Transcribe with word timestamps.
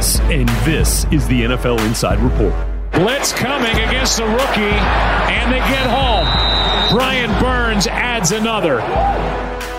I'm 0.00 0.06
Rhett 0.06 0.20
Lewis, 0.20 0.20
and 0.20 0.48
this 0.64 1.04
is 1.12 1.28
the 1.28 1.42
NFL 1.42 1.78
Inside 1.86 2.20
Report. 2.20 2.54
Blitz 2.92 3.32
coming 3.32 3.70
against 3.70 4.16
the 4.16 4.24
rookie, 4.24 4.62
and 4.62 5.52
they 5.52 5.58
get 5.58 5.86
home. 5.86 6.26
Brian 6.96 7.30
Burns 7.40 7.86
adds 7.86 8.32
another. 8.32 8.76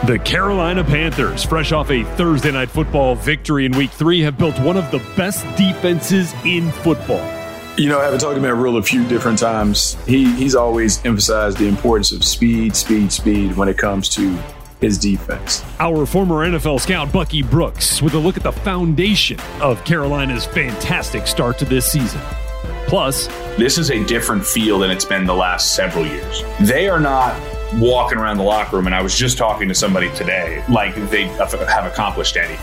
The 0.05 0.19
Carolina 0.23 0.83
Panthers, 0.83 1.43
fresh 1.43 1.71
off 1.71 1.89
a 1.89 2.03
Thursday 2.15 2.51
night 2.51 2.69
football 2.69 3.15
victory 3.15 3.65
in 3.65 3.71
week 3.73 3.91
three, 3.91 4.21
have 4.21 4.37
built 4.37 4.59
one 4.59 4.77
of 4.77 4.89
the 4.91 4.99
best 5.17 5.43
defenses 5.57 6.33
in 6.45 6.71
football. 6.71 7.25
You 7.77 7.89
know, 7.89 7.99
having 7.99 8.19
talked 8.19 8.35
to 8.35 8.41
Matt 8.41 8.55
Rhule 8.55 8.77
a 8.77 8.83
few 8.83 9.07
different 9.07 9.39
times, 9.39 9.95
he, 10.05 10.31
he's 10.35 10.55
always 10.55 11.03
emphasized 11.05 11.57
the 11.57 11.67
importance 11.67 12.11
of 12.11 12.23
speed, 12.23 12.75
speed, 12.75 13.11
speed 13.11 13.57
when 13.57 13.67
it 13.69 13.77
comes 13.77 14.09
to 14.09 14.37
his 14.81 14.97
defense. 14.97 15.63
Our 15.79 16.05
former 16.05 16.45
NFL 16.47 16.81
scout, 16.81 17.11
Bucky 17.13 17.43
Brooks, 17.43 18.01
with 18.01 18.15
a 18.15 18.17
look 18.17 18.35
at 18.35 18.43
the 18.43 18.51
foundation 18.51 19.39
of 19.61 19.83
Carolina's 19.85 20.45
fantastic 20.45 21.27
start 21.27 21.57
to 21.59 21.65
this 21.65 21.89
season. 21.89 22.19
Plus, 22.87 23.27
this 23.57 23.77
is 23.77 23.89
a 23.89 24.03
different 24.05 24.45
feel 24.45 24.79
than 24.79 24.91
it's 24.91 25.05
been 25.05 25.25
the 25.25 25.33
last 25.33 25.75
several 25.75 26.05
years. 26.05 26.43
They 26.59 26.89
are 26.89 26.99
not 26.99 27.39
walking 27.75 28.17
around 28.17 28.37
the 28.37 28.43
locker 28.43 28.75
room, 28.75 28.87
and 28.87 28.93
I 28.93 29.01
was 29.01 29.17
just 29.17 29.37
talking 29.37 29.69
to 29.69 29.75
somebody 29.75 30.13
today, 30.15 30.63
like 30.67 30.93
they 31.09 31.27
have 31.27 31.85
accomplished 31.85 32.35
anything. 32.35 32.59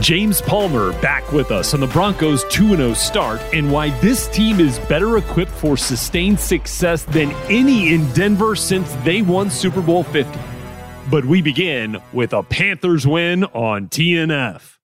James 0.00 0.40
Palmer 0.40 0.92
back 1.00 1.30
with 1.32 1.50
us 1.50 1.74
on 1.74 1.80
the 1.80 1.86
Broncos 1.86 2.44
2 2.50 2.76
0 2.76 2.94
start 2.94 3.40
and 3.52 3.70
why 3.70 3.90
this 4.00 4.28
team 4.28 4.60
is 4.60 4.78
better 4.80 5.16
equipped 5.16 5.50
for 5.50 5.76
sustained 5.76 6.38
success 6.38 7.04
than 7.04 7.32
any 7.48 7.92
in 7.92 8.08
Denver 8.12 8.54
since 8.54 8.92
they 9.04 9.22
won 9.22 9.50
Super 9.50 9.80
Bowl 9.80 10.04
50. 10.04 10.38
But 11.10 11.24
we 11.24 11.40
begin 11.40 12.02
with 12.12 12.34
a 12.34 12.42
Panthers 12.42 13.06
win 13.06 13.44
on 13.44 13.88
TNF. 13.88 14.76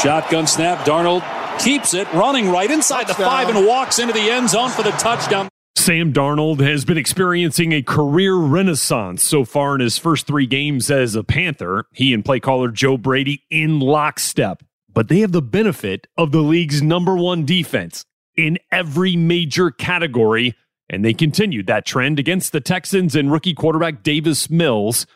Shotgun 0.00 0.46
snap, 0.46 0.86
Darnold 0.86 1.22
keeps 1.62 1.92
it, 1.92 2.10
running 2.14 2.48
right 2.50 2.70
inside 2.70 3.02
touchdown. 3.08 3.18
the 3.18 3.30
five 3.30 3.48
and 3.54 3.66
walks 3.66 3.98
into 3.98 4.14
the 4.14 4.30
end 4.30 4.48
zone 4.48 4.70
for 4.70 4.82
the 4.82 4.90
touchdown. 4.92 5.48
Sam 5.76 6.14
Darnold 6.14 6.60
has 6.60 6.86
been 6.86 6.96
experiencing 6.96 7.72
a 7.72 7.82
career 7.82 8.34
renaissance 8.34 9.22
so 9.22 9.44
far 9.44 9.74
in 9.74 9.82
his 9.82 9.98
first 9.98 10.26
three 10.26 10.46
games 10.46 10.90
as 10.90 11.14
a 11.14 11.22
Panther. 11.22 11.84
He 11.92 12.14
and 12.14 12.24
play 12.24 12.40
caller 12.40 12.70
Joe 12.70 12.96
Brady 12.96 13.44
in 13.50 13.78
lockstep, 13.78 14.62
but 14.92 15.08
they 15.08 15.20
have 15.20 15.32
the 15.32 15.42
benefit 15.42 16.06
of 16.16 16.32
the 16.32 16.40
league's 16.40 16.80
number 16.80 17.14
one 17.16 17.44
defense 17.44 18.02
in 18.34 18.58
every 18.72 19.14
major 19.14 19.70
category, 19.70 20.54
and 20.88 21.04
they 21.04 21.12
continued 21.12 21.66
that 21.66 21.84
trend 21.84 22.18
against 22.18 22.52
the 22.52 22.60
Texans 22.62 23.14
and 23.14 23.30
rookie 23.30 23.54
quarterback 23.54 24.02
Davis 24.02 24.48
Mills. 24.48 25.06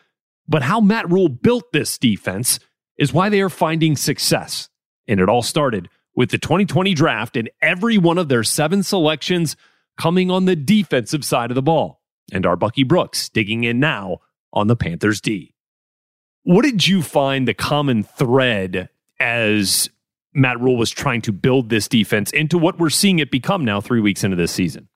But 0.47 0.63
how 0.63 0.81
Matt 0.81 1.09
Rhule 1.09 1.29
built 1.29 1.71
this 1.71 1.97
defense 1.97 2.59
is 2.97 3.13
why 3.13 3.29
they 3.29 3.41
are 3.41 3.49
finding 3.49 3.95
success. 3.95 4.69
And 5.07 5.19
it 5.19 5.29
all 5.29 5.41
started 5.41 5.89
with 6.15 6.29
the 6.29 6.37
2020 6.37 6.93
draft 6.93 7.37
and 7.37 7.49
every 7.61 7.97
one 7.97 8.17
of 8.17 8.27
their 8.27 8.43
seven 8.43 8.83
selections 8.83 9.55
coming 9.97 10.29
on 10.29 10.45
the 10.45 10.55
defensive 10.55 11.23
side 11.23 11.51
of 11.51 11.55
the 11.55 11.61
ball. 11.61 12.01
And 12.31 12.45
our 12.45 12.55
Bucky 12.55 12.83
Brooks 12.83 13.29
digging 13.29 13.63
in 13.63 13.79
now 13.79 14.19
on 14.53 14.67
the 14.67 14.75
Panthers 14.75 15.21
D. 15.21 15.53
What 16.43 16.63
did 16.63 16.87
you 16.87 17.01
find 17.01 17.47
the 17.47 17.53
common 17.53 18.03
thread 18.03 18.89
as 19.19 19.89
Matt 20.33 20.59
Rhule 20.59 20.77
was 20.77 20.89
trying 20.89 21.21
to 21.23 21.31
build 21.31 21.69
this 21.69 21.87
defense 21.87 22.31
into 22.31 22.57
what 22.57 22.79
we're 22.79 22.89
seeing 22.89 23.19
it 23.19 23.31
become 23.31 23.63
now 23.63 23.81
three 23.81 23.99
weeks 23.99 24.23
into 24.23 24.37
this 24.37 24.51
season? 24.51 24.87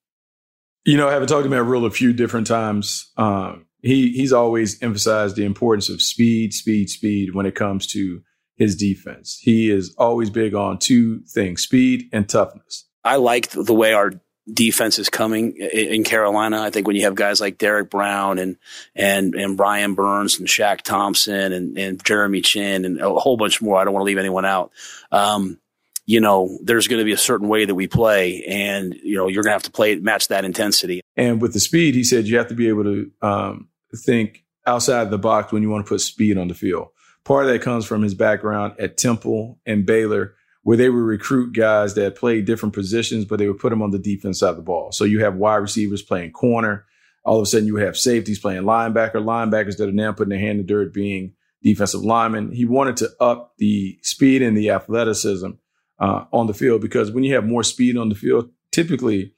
You 0.85 0.97
know, 0.97 1.09
having 1.09 1.27
talked 1.27 1.43
to 1.43 1.49
Matt 1.49 1.65
Rhule 1.65 1.85
a 1.85 1.91
few 1.91 2.13
different 2.13 2.47
times, 2.47 3.11
um, 3.17 3.65
he 3.85 4.09
he's 4.09 4.33
always 4.33 4.81
emphasized 4.81 5.35
the 5.35 5.45
importance 5.45 5.89
of 5.89 6.01
speed, 6.01 6.53
speed, 6.53 6.89
speed 6.89 7.35
when 7.35 7.45
it 7.45 7.53
comes 7.53 7.85
to 7.87 8.21
his 8.55 8.75
defense. 8.75 9.37
He 9.39 9.69
is 9.69 9.93
always 9.97 10.29
big 10.29 10.55
on 10.55 10.79
two 10.79 11.21
things: 11.21 11.61
speed 11.61 12.09
and 12.11 12.27
toughness. 12.27 12.85
I 13.03 13.17
liked 13.17 13.51
the 13.51 13.73
way 13.75 13.93
our 13.93 14.13
defense 14.51 14.97
is 14.97 15.09
coming 15.09 15.57
in 15.57 16.03
Carolina. 16.03 16.61
I 16.61 16.71
think 16.71 16.87
when 16.87 16.95
you 16.95 17.03
have 17.03 17.13
guys 17.13 17.39
like 17.39 17.59
Derrick 17.59 17.91
Brown 17.91 18.39
and 18.39 18.57
and 18.95 19.35
and 19.35 19.55
Brian 19.55 19.93
Burns 19.93 20.39
and 20.39 20.47
Shaq 20.47 20.81
Thompson 20.81 21.53
and, 21.53 21.77
and 21.77 22.03
Jeremy 22.03 22.41
Chinn 22.41 22.85
and 22.85 22.99
a 22.99 23.13
whole 23.13 23.37
bunch 23.37 23.61
more. 23.61 23.77
I 23.77 23.83
don't 23.83 23.93
want 23.93 24.01
to 24.01 24.07
leave 24.07 24.17
anyone 24.17 24.45
out. 24.45 24.71
Um, 25.11 25.59
you 26.07 26.21
know, 26.21 26.57
there's 26.63 26.87
going 26.87 26.99
to 26.99 27.05
be 27.05 27.13
a 27.13 27.17
certain 27.17 27.47
way 27.47 27.65
that 27.65 27.75
we 27.75 27.87
play, 27.87 28.43
and 28.45 28.95
you 28.95 29.15
know, 29.15 29.27
you're 29.27 29.43
going 29.43 29.51
to 29.51 29.55
have 29.55 29.63
to 29.63 29.71
play 29.71 29.95
match 29.95 30.27
that 30.29 30.43
intensity. 30.43 31.01
And 31.15 31.39
with 31.39 31.53
the 31.53 31.59
speed, 31.59 31.93
he 31.93 32.03
said 32.03 32.27
you 32.27 32.37
have 32.37 32.47
to 32.49 32.55
be 32.55 32.67
able 32.67 32.83
to 32.83 33.11
um, 33.21 33.69
think 33.95 34.43
outside 34.65 35.09
the 35.09 35.17
box 35.17 35.51
when 35.51 35.61
you 35.63 35.69
want 35.69 35.85
to 35.85 35.89
put 35.89 36.01
speed 36.01 36.37
on 36.37 36.47
the 36.47 36.53
field. 36.53 36.87
Part 37.23 37.45
of 37.45 37.51
that 37.51 37.61
comes 37.61 37.85
from 37.85 38.03
his 38.03 38.13
background 38.13 38.75
at 38.79 38.97
Temple 38.97 39.59
and 39.65 39.85
Baylor, 39.85 40.35
where 40.63 40.77
they 40.77 40.89
would 40.89 40.97
recruit 40.97 41.55
guys 41.55 41.95
that 41.95 42.15
played 42.15 42.45
different 42.45 42.73
positions, 42.73 43.25
but 43.25 43.39
they 43.39 43.47
would 43.47 43.59
put 43.59 43.69
them 43.71 43.81
on 43.81 43.91
the 43.91 43.99
defense 43.99 44.39
side 44.39 44.49
of 44.49 44.55
the 44.57 44.61
ball. 44.61 44.91
So 44.91 45.03
you 45.03 45.21
have 45.23 45.35
wide 45.35 45.57
receivers 45.57 46.01
playing 46.01 46.31
corner. 46.31 46.85
All 47.23 47.37
of 47.37 47.43
a 47.43 47.45
sudden, 47.45 47.67
you 47.67 47.77
have 47.77 47.97
safeties 47.97 48.39
playing 48.39 48.63
linebacker, 48.63 49.15
linebackers 49.15 49.77
that 49.77 49.89
are 49.89 49.93
now 49.93 50.11
putting 50.11 50.29
their 50.29 50.39
hand 50.39 50.51
in 50.51 50.57
the 50.57 50.63
dirt 50.63 50.93
being 50.93 51.33
defensive 51.63 52.01
linemen. 52.01 52.51
He 52.51 52.65
wanted 52.65 52.97
to 52.97 53.09
up 53.19 53.53
the 53.57 53.97
speed 54.03 54.43
and 54.43 54.55
the 54.55 54.69
athleticism 54.69 55.51
uh, 55.99 56.25
on 56.31 56.47
the 56.47 56.53
field 56.53 56.81
because 56.81 57.11
when 57.11 57.23
you 57.23 57.33
have 57.33 57.45
more 57.45 57.63
speed 57.63 57.97
on 57.97 58.09
the 58.09 58.15
field, 58.15 58.51
typically 58.71 59.33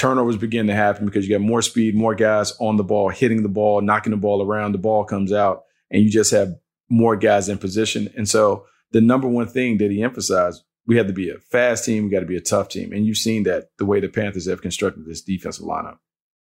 turnovers 0.00 0.38
begin 0.38 0.66
to 0.66 0.74
happen 0.74 1.04
because 1.04 1.28
you 1.28 1.36
got 1.36 1.44
more 1.44 1.60
speed, 1.60 1.94
more 1.94 2.14
guys 2.14 2.54
on 2.58 2.78
the 2.78 2.82
ball, 2.82 3.10
hitting 3.10 3.42
the 3.42 3.50
ball, 3.50 3.82
knocking 3.82 4.12
the 4.12 4.16
ball 4.16 4.42
around, 4.42 4.72
the 4.72 4.78
ball 4.78 5.04
comes 5.04 5.30
out, 5.30 5.64
and 5.90 6.02
you 6.02 6.08
just 6.08 6.32
have 6.32 6.54
more 6.88 7.16
guys 7.16 7.50
in 7.50 7.58
position. 7.58 8.10
And 8.16 8.26
so 8.26 8.64
the 8.92 9.02
number 9.02 9.28
one 9.28 9.46
thing 9.46 9.76
that 9.76 9.90
he 9.90 10.02
emphasized, 10.02 10.62
we 10.86 10.96
had 10.96 11.06
to 11.08 11.12
be 11.12 11.28
a 11.28 11.38
fast 11.38 11.84
team, 11.84 12.04
we 12.04 12.10
got 12.10 12.20
to 12.20 12.26
be 12.26 12.36
a 12.36 12.40
tough 12.40 12.68
team. 12.68 12.92
And 12.92 13.04
you've 13.04 13.18
seen 13.18 13.42
that 13.42 13.68
the 13.76 13.84
way 13.84 14.00
the 14.00 14.08
Panthers 14.08 14.48
have 14.48 14.62
constructed 14.62 15.04
this 15.04 15.20
defensive 15.20 15.66
lineup. 15.66 15.98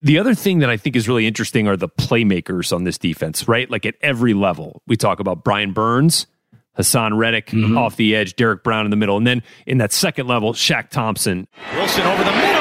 The 0.01 0.17
other 0.17 0.33
thing 0.33 0.59
that 0.59 0.69
I 0.69 0.77
think 0.77 0.95
is 0.95 1.09
really 1.09 1.27
interesting 1.27 1.67
are 1.67 1.75
the 1.75 1.89
playmakers 1.89 2.73
on 2.73 2.85
this 2.85 2.97
defense, 2.97 3.49
right? 3.49 3.69
Like 3.69 3.85
at 3.85 3.95
every 4.01 4.33
level. 4.33 4.81
We 4.87 4.95
talk 4.95 5.19
about 5.19 5.43
Brian 5.43 5.73
Burns, 5.73 6.25
Haason 6.79 7.17
Reddick 7.17 7.47
mm-hmm. 7.47 7.77
off 7.77 7.97
the 7.97 8.15
edge, 8.15 8.35
Derrick 8.37 8.63
Brown 8.63 8.85
in 8.85 8.91
the 8.91 8.97
middle. 8.97 9.17
And 9.17 9.27
then 9.27 9.43
in 9.67 9.77
that 9.79 9.91
second 9.91 10.27
level, 10.27 10.53
Shaq 10.53 10.89
Thompson. 10.89 11.49
Wilson 11.75 12.05
over 12.05 12.23
the 12.23 12.31
middle, 12.31 12.60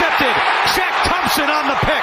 and 0.00 0.36
it's 0.64 1.08
Thompson 1.08 1.50
on 1.50 1.68
the 1.68 1.76
pick. 1.82 2.02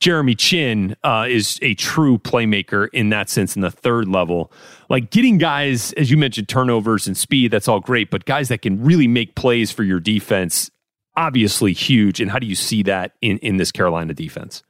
Jeremy 0.00 0.34
Chinn 0.36 0.96
uh, 1.02 1.26
is 1.28 1.58
a 1.60 1.74
true 1.74 2.18
playmaker 2.18 2.88
in 2.92 3.10
that 3.10 3.28
sense 3.28 3.56
in 3.56 3.62
the 3.62 3.70
third 3.70 4.06
level. 4.06 4.52
Like 4.88 5.10
getting 5.10 5.38
guys, 5.38 5.92
as 5.94 6.10
you 6.10 6.16
mentioned, 6.16 6.48
turnovers 6.48 7.06
and 7.06 7.16
speed, 7.16 7.50
that's 7.50 7.66
all 7.66 7.80
great, 7.80 8.10
but 8.10 8.24
guys 8.24 8.48
that 8.48 8.62
can 8.62 8.82
really 8.82 9.08
make 9.08 9.34
plays 9.34 9.72
for 9.72 9.82
your 9.82 9.98
defense, 9.98 10.70
obviously 11.16 11.72
huge. 11.72 12.20
And 12.20 12.30
how 12.30 12.38
do 12.38 12.46
you 12.46 12.54
see 12.54 12.84
that 12.84 13.14
in, 13.20 13.38
in 13.38 13.56
this 13.56 13.72
Carolina 13.72 14.14
defense? 14.14 14.62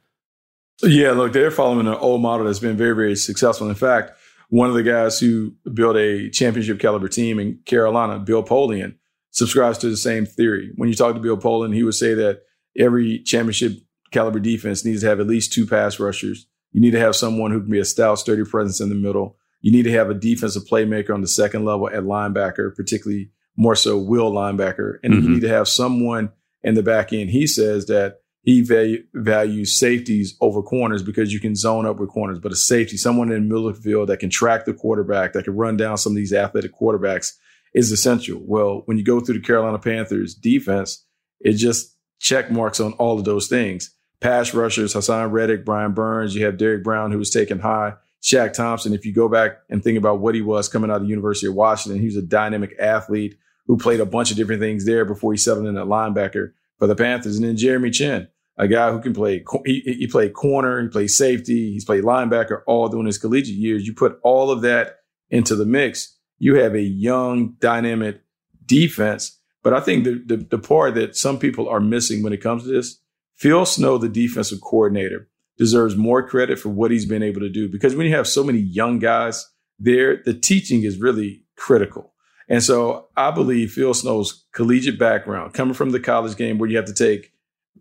Yeah, 0.81 1.11
look, 1.11 1.33
they're 1.33 1.51
following 1.51 1.85
an 1.85 1.93
old 1.93 2.21
model 2.21 2.47
that's 2.47 2.59
been 2.59 2.77
very, 2.77 2.95
very 2.95 3.15
successful. 3.15 3.69
In 3.69 3.75
fact, 3.75 4.13
one 4.49 4.69
of 4.69 4.75
the 4.75 4.83
guys 4.83 5.19
who 5.19 5.53
built 5.71 5.95
a 5.95 6.29
championship 6.31 6.79
caliber 6.79 7.07
team 7.07 7.37
in 7.37 7.59
Carolina, 7.65 8.17
Bill 8.17 8.43
Polian, 8.43 8.95
subscribes 9.31 9.77
to 9.79 9.89
the 9.89 9.97
same 9.97 10.25
theory. 10.25 10.71
When 10.75 10.89
you 10.89 10.95
talk 10.95 11.13
to 11.13 11.19
Bill 11.19 11.37
Polian, 11.37 11.75
he 11.75 11.83
would 11.83 11.93
say 11.93 12.15
that 12.15 12.41
every 12.79 13.19
championship 13.19 13.73
caliber 14.11 14.39
defense 14.39 14.83
needs 14.83 15.01
to 15.01 15.07
have 15.07 15.19
at 15.19 15.27
least 15.27 15.53
two 15.53 15.67
pass 15.67 15.99
rushers. 15.99 16.47
You 16.71 16.81
need 16.81 16.91
to 16.91 16.99
have 16.99 17.15
someone 17.15 17.51
who 17.51 17.61
can 17.61 17.69
be 17.69 17.79
a 17.79 17.85
stout, 17.85 18.19
sturdy 18.19 18.43
presence 18.43 18.79
in 18.79 18.89
the 18.89 18.95
middle. 18.95 19.37
You 19.61 19.71
need 19.71 19.83
to 19.83 19.91
have 19.91 20.09
a 20.09 20.13
defensive 20.13 20.63
playmaker 20.63 21.13
on 21.13 21.21
the 21.21 21.27
second 21.27 21.65
level 21.65 21.89
at 21.89 22.03
linebacker, 22.03 22.75
particularly 22.75 23.31
more 23.57 23.75
so 23.75 23.97
will 23.97 24.31
linebacker. 24.31 24.99
And 25.03 25.13
mm-hmm. 25.13 25.23
you 25.23 25.29
need 25.31 25.41
to 25.41 25.49
have 25.49 25.67
someone 25.67 26.31
in 26.63 26.75
the 26.75 26.83
back 26.83 27.11
end. 27.11 27.29
He 27.29 27.45
says 27.45 27.87
that 27.87 28.21
he 28.43 28.61
value, 28.61 29.03
values 29.13 29.77
safeties 29.77 30.37
over 30.39 30.61
corners 30.61 31.03
because 31.03 31.33
you 31.33 31.39
can 31.39 31.55
zone 31.55 31.85
up 31.85 31.99
with 31.99 32.09
corners, 32.09 32.39
but 32.39 32.53
a 32.53 32.55
safety, 32.55 32.95
someone 32.95 33.31
in 33.31 33.43
the 33.43 33.49
middle 33.49 33.67
of 33.67 33.75
the 33.75 33.81
field 33.81 34.09
that 34.09 34.19
can 34.19 34.29
track 34.29 34.65
the 34.65 34.73
quarterback, 34.73 35.33
that 35.33 35.43
can 35.43 35.55
run 35.55 35.75
down 35.75 35.97
some 35.97 36.13
of 36.13 36.15
these 36.15 36.33
athletic 36.33 36.73
quarterbacks 36.73 37.33
is 37.73 37.91
essential. 37.91 38.41
Well, 38.41 38.83
when 38.85 38.97
you 38.97 39.03
go 39.03 39.19
through 39.19 39.39
the 39.39 39.45
Carolina 39.45 39.77
Panthers 39.77 40.33
defense, 40.33 41.05
it 41.41 41.53
just 41.53 41.95
check 42.19 42.51
marks 42.51 42.79
on 42.79 42.93
all 42.93 43.17
of 43.17 43.25
those 43.25 43.47
things 43.47 43.95
pass 44.19 44.53
rushers, 44.53 44.93
Haason 44.93 45.31
Reddick, 45.31 45.65
Brian 45.65 45.93
Burns. 45.93 46.35
You 46.35 46.45
have 46.45 46.57
Derrick 46.57 46.83
Brown, 46.83 47.11
who 47.11 47.17
was 47.17 47.29
taken 47.29 47.59
high. 47.59 47.93
Shaq 48.21 48.53
Thompson, 48.53 48.93
if 48.93 49.05
you 49.05 49.13
go 49.13 49.29
back 49.29 49.59
and 49.69 49.83
think 49.83 49.97
about 49.97 50.19
what 50.19 50.35
he 50.35 50.41
was 50.41 50.67
coming 50.67 50.91
out 50.91 50.97
of 50.97 51.03
the 51.03 51.07
University 51.07 51.47
of 51.47 51.55
Washington, 51.55 52.01
he 52.01 52.07
was 52.07 52.17
a 52.17 52.21
dynamic 52.21 52.75
athlete 52.79 53.37
who 53.65 53.77
played 53.77 54.01
a 54.01 54.05
bunch 54.05 54.29
of 54.31 54.37
different 54.37 54.61
things 54.61 54.85
there 54.85 55.05
before 55.05 55.31
he 55.31 55.37
settled 55.37 55.67
in 55.67 55.77
at 55.77 55.85
linebacker 55.85 56.51
for 56.77 56.87
the 56.87 56.95
Panthers. 56.95 57.37
And 57.37 57.45
then 57.45 57.55
Jeremy 57.55 57.91
Chinn, 57.91 58.27
a 58.57 58.67
guy 58.67 58.91
who 58.91 58.99
can 58.99 59.13
play, 59.13 59.45
he, 59.65 59.79
he 59.79 60.07
played 60.07 60.33
corner, 60.33 60.81
he 60.81 60.89
played 60.89 61.11
safety, 61.11 61.71
he's 61.71 61.85
played 61.85 62.03
linebacker 62.03 62.61
all 62.67 62.89
during 62.89 63.05
his 63.05 63.17
collegiate 63.17 63.55
years. 63.55 63.87
You 63.87 63.93
put 63.93 64.19
all 64.21 64.51
of 64.51 64.61
that 64.63 64.97
into 65.29 65.55
the 65.55 65.65
mix, 65.65 66.17
you 66.39 66.55
have 66.55 66.73
a 66.73 66.81
young, 66.81 67.55
dynamic 67.59 68.21
defense. 68.65 69.38
But 69.63 69.73
I 69.73 69.79
think 69.79 70.05
the, 70.05 70.23
the, 70.25 70.37
the 70.37 70.59
part 70.59 70.95
that 70.95 71.15
some 71.15 71.37
people 71.37 71.67
are 71.67 71.79
missing 71.79 72.23
when 72.23 72.33
it 72.33 72.41
comes 72.41 72.63
to 72.63 72.69
this 72.69 72.99
Phil 73.35 73.65
Snow, 73.65 73.97
the 73.97 74.09
defensive 74.09 74.61
coordinator, 74.61 75.29
deserves 75.57 75.95
more 75.95 76.25
credit 76.25 76.59
for 76.59 76.69
what 76.69 76.91
he's 76.91 77.05
been 77.05 77.23
able 77.23 77.41
to 77.41 77.49
do 77.49 77.67
because 77.67 77.95
when 77.95 78.07
you 78.07 78.15
have 78.15 78.27
so 78.27 78.43
many 78.43 78.59
young 78.59 78.99
guys 78.99 79.45
there, 79.77 80.21
the 80.23 80.33
teaching 80.33 80.83
is 80.83 80.99
really 80.99 81.43
critical. 81.55 82.13
And 82.47 82.63
so 82.63 83.07
I 83.15 83.31
believe 83.31 83.71
Phil 83.71 83.93
Snow's 83.93 84.45
collegiate 84.53 84.97
background, 84.97 85.53
coming 85.53 85.73
from 85.75 85.91
the 85.91 85.99
college 85.99 86.35
game 86.35 86.57
where 86.57 86.69
you 86.69 86.77
have 86.77 86.85
to 86.85 86.93
take, 86.93 87.31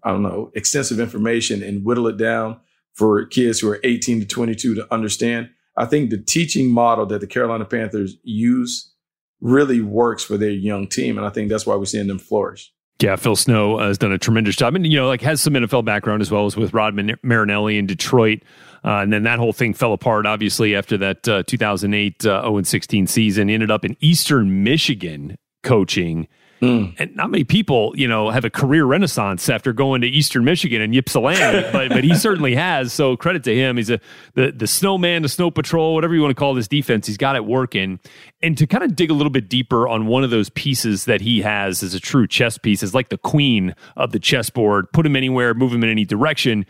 I 0.04 0.10
don't 0.10 0.22
know, 0.22 0.50
extensive 0.54 1.00
information 1.00 1.62
and 1.62 1.84
whittle 1.84 2.06
it 2.08 2.18
down 2.18 2.60
for 2.92 3.24
kids 3.24 3.60
who 3.60 3.70
are 3.70 3.80
18 3.84 4.20
to 4.20 4.26
22 4.26 4.74
to 4.74 4.92
understand. 4.92 5.48
I 5.76 5.86
think 5.86 6.10
the 6.10 6.18
teaching 6.18 6.70
model 6.70 7.06
that 7.06 7.20
the 7.20 7.26
Carolina 7.26 7.64
Panthers 7.64 8.16
use 8.22 8.92
really 9.40 9.80
works 9.80 10.24
for 10.24 10.36
their 10.36 10.50
young 10.50 10.88
team. 10.88 11.16
And 11.16 11.26
I 11.26 11.30
think 11.30 11.48
that's 11.48 11.66
why 11.66 11.76
we're 11.76 11.84
seeing 11.84 12.08
them 12.08 12.18
flourish. 12.18 12.72
Yeah, 13.00 13.14
Phil 13.14 13.36
Snow 13.36 13.78
has 13.78 13.96
done 13.96 14.10
a 14.10 14.18
tremendous 14.18 14.56
job, 14.56 14.74
and 14.74 14.84
you 14.84 14.98
know, 14.98 15.06
like 15.06 15.20
has 15.20 15.40
some 15.40 15.54
NFL 15.54 15.84
background 15.84 16.20
as 16.20 16.32
well 16.32 16.46
as 16.46 16.56
with 16.56 16.74
Rod 16.74 16.98
Marinelli 17.22 17.78
in 17.78 17.86
Detroit, 17.86 18.42
uh, 18.84 18.98
and 18.98 19.12
then 19.12 19.22
that 19.22 19.38
whole 19.38 19.52
thing 19.52 19.72
fell 19.72 19.92
apart 19.92 20.26
obviously 20.26 20.74
after 20.74 20.96
that 20.98 21.28
uh, 21.28 21.44
2008 21.44 22.26
uh, 22.26 22.42
0 22.42 22.62
16 22.62 23.06
season. 23.06 23.46
He 23.46 23.54
ended 23.54 23.70
up 23.70 23.84
in 23.84 23.96
Eastern 24.00 24.64
Michigan 24.64 25.38
coaching, 25.62 26.26
Mm. 26.60 26.94
And 26.98 27.14
not 27.14 27.30
many 27.30 27.44
people, 27.44 27.92
you 27.96 28.08
know, 28.08 28.30
have 28.30 28.44
a 28.44 28.50
career 28.50 28.84
renaissance 28.84 29.48
after 29.48 29.72
going 29.72 30.00
to 30.00 30.08
Eastern 30.08 30.44
Michigan 30.44 30.82
and 30.82 30.94
Ypsilanti, 30.94 31.68
but 31.72 31.88
but 31.90 32.04
he 32.04 32.14
certainly 32.14 32.54
has. 32.56 32.92
So 32.92 33.16
credit 33.16 33.44
to 33.44 33.54
him. 33.54 33.76
He's 33.76 33.90
a 33.90 34.00
the 34.34 34.50
the 34.50 34.66
snowman, 34.66 35.22
the 35.22 35.28
snow 35.28 35.50
patrol, 35.50 35.94
whatever 35.94 36.14
you 36.14 36.20
want 36.20 36.30
to 36.30 36.38
call 36.38 36.54
this 36.54 36.68
defense. 36.68 37.06
He's 37.06 37.16
got 37.16 37.36
it 37.36 37.44
working. 37.44 38.00
And 38.42 38.56
to 38.58 38.66
kind 38.66 38.84
of 38.84 38.96
dig 38.96 39.10
a 39.10 39.14
little 39.14 39.30
bit 39.30 39.48
deeper 39.48 39.88
on 39.88 40.06
one 40.06 40.24
of 40.24 40.30
those 40.30 40.48
pieces 40.50 41.04
that 41.04 41.20
he 41.20 41.42
has 41.42 41.82
as 41.82 41.94
a 41.94 42.00
true 42.00 42.26
chess 42.26 42.58
piece, 42.58 42.82
is 42.82 42.94
like 42.94 43.08
the 43.08 43.18
queen 43.18 43.74
of 43.96 44.12
the 44.12 44.18
chessboard. 44.18 44.90
Put 44.92 45.06
him 45.06 45.16
anywhere, 45.16 45.54
move 45.54 45.72
him 45.72 45.82
in 45.84 45.90
any 45.90 46.04
direction. 46.04 46.66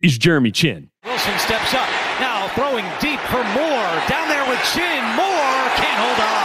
Is 0.00 0.16
Jeremy 0.16 0.52
Chinn. 0.52 0.90
Wilson 1.04 1.38
steps 1.38 1.74
up 1.74 1.88
now, 2.20 2.46
throwing 2.54 2.84
deep 3.00 3.18
for 3.30 3.42
Moore. 3.42 3.90
Down 4.06 4.28
there 4.28 4.48
with 4.48 4.62
Chinn. 4.72 5.02
Moore 5.16 5.66
can't 5.74 5.98
hold 5.98 6.20
on. 6.20 6.38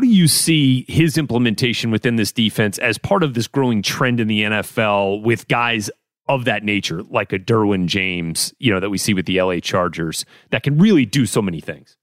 How 0.00 0.06
do 0.06 0.12
you 0.14 0.28
see 0.28 0.86
his 0.88 1.18
implementation 1.18 1.90
within 1.90 2.16
this 2.16 2.32
defense 2.32 2.78
as 2.78 2.96
part 2.96 3.22
of 3.22 3.34
this 3.34 3.46
growing 3.46 3.82
trend 3.82 4.18
in 4.18 4.28
the 4.28 4.44
NFL 4.44 5.22
with 5.22 5.46
guys 5.46 5.90
of 6.26 6.46
that 6.46 6.64
nature, 6.64 7.02
like 7.02 7.34
a 7.34 7.38
Derwin 7.38 7.84
James, 7.84 8.54
you 8.58 8.72
know, 8.72 8.80
that 8.80 8.88
we 8.88 8.96
see 8.96 9.12
with 9.12 9.26
the 9.26 9.42
LA 9.42 9.60
Chargers, 9.60 10.24
that 10.52 10.62
can 10.62 10.78
really 10.78 11.04
do 11.04 11.26
so 11.26 11.42
many 11.42 11.60
things? 11.60 11.98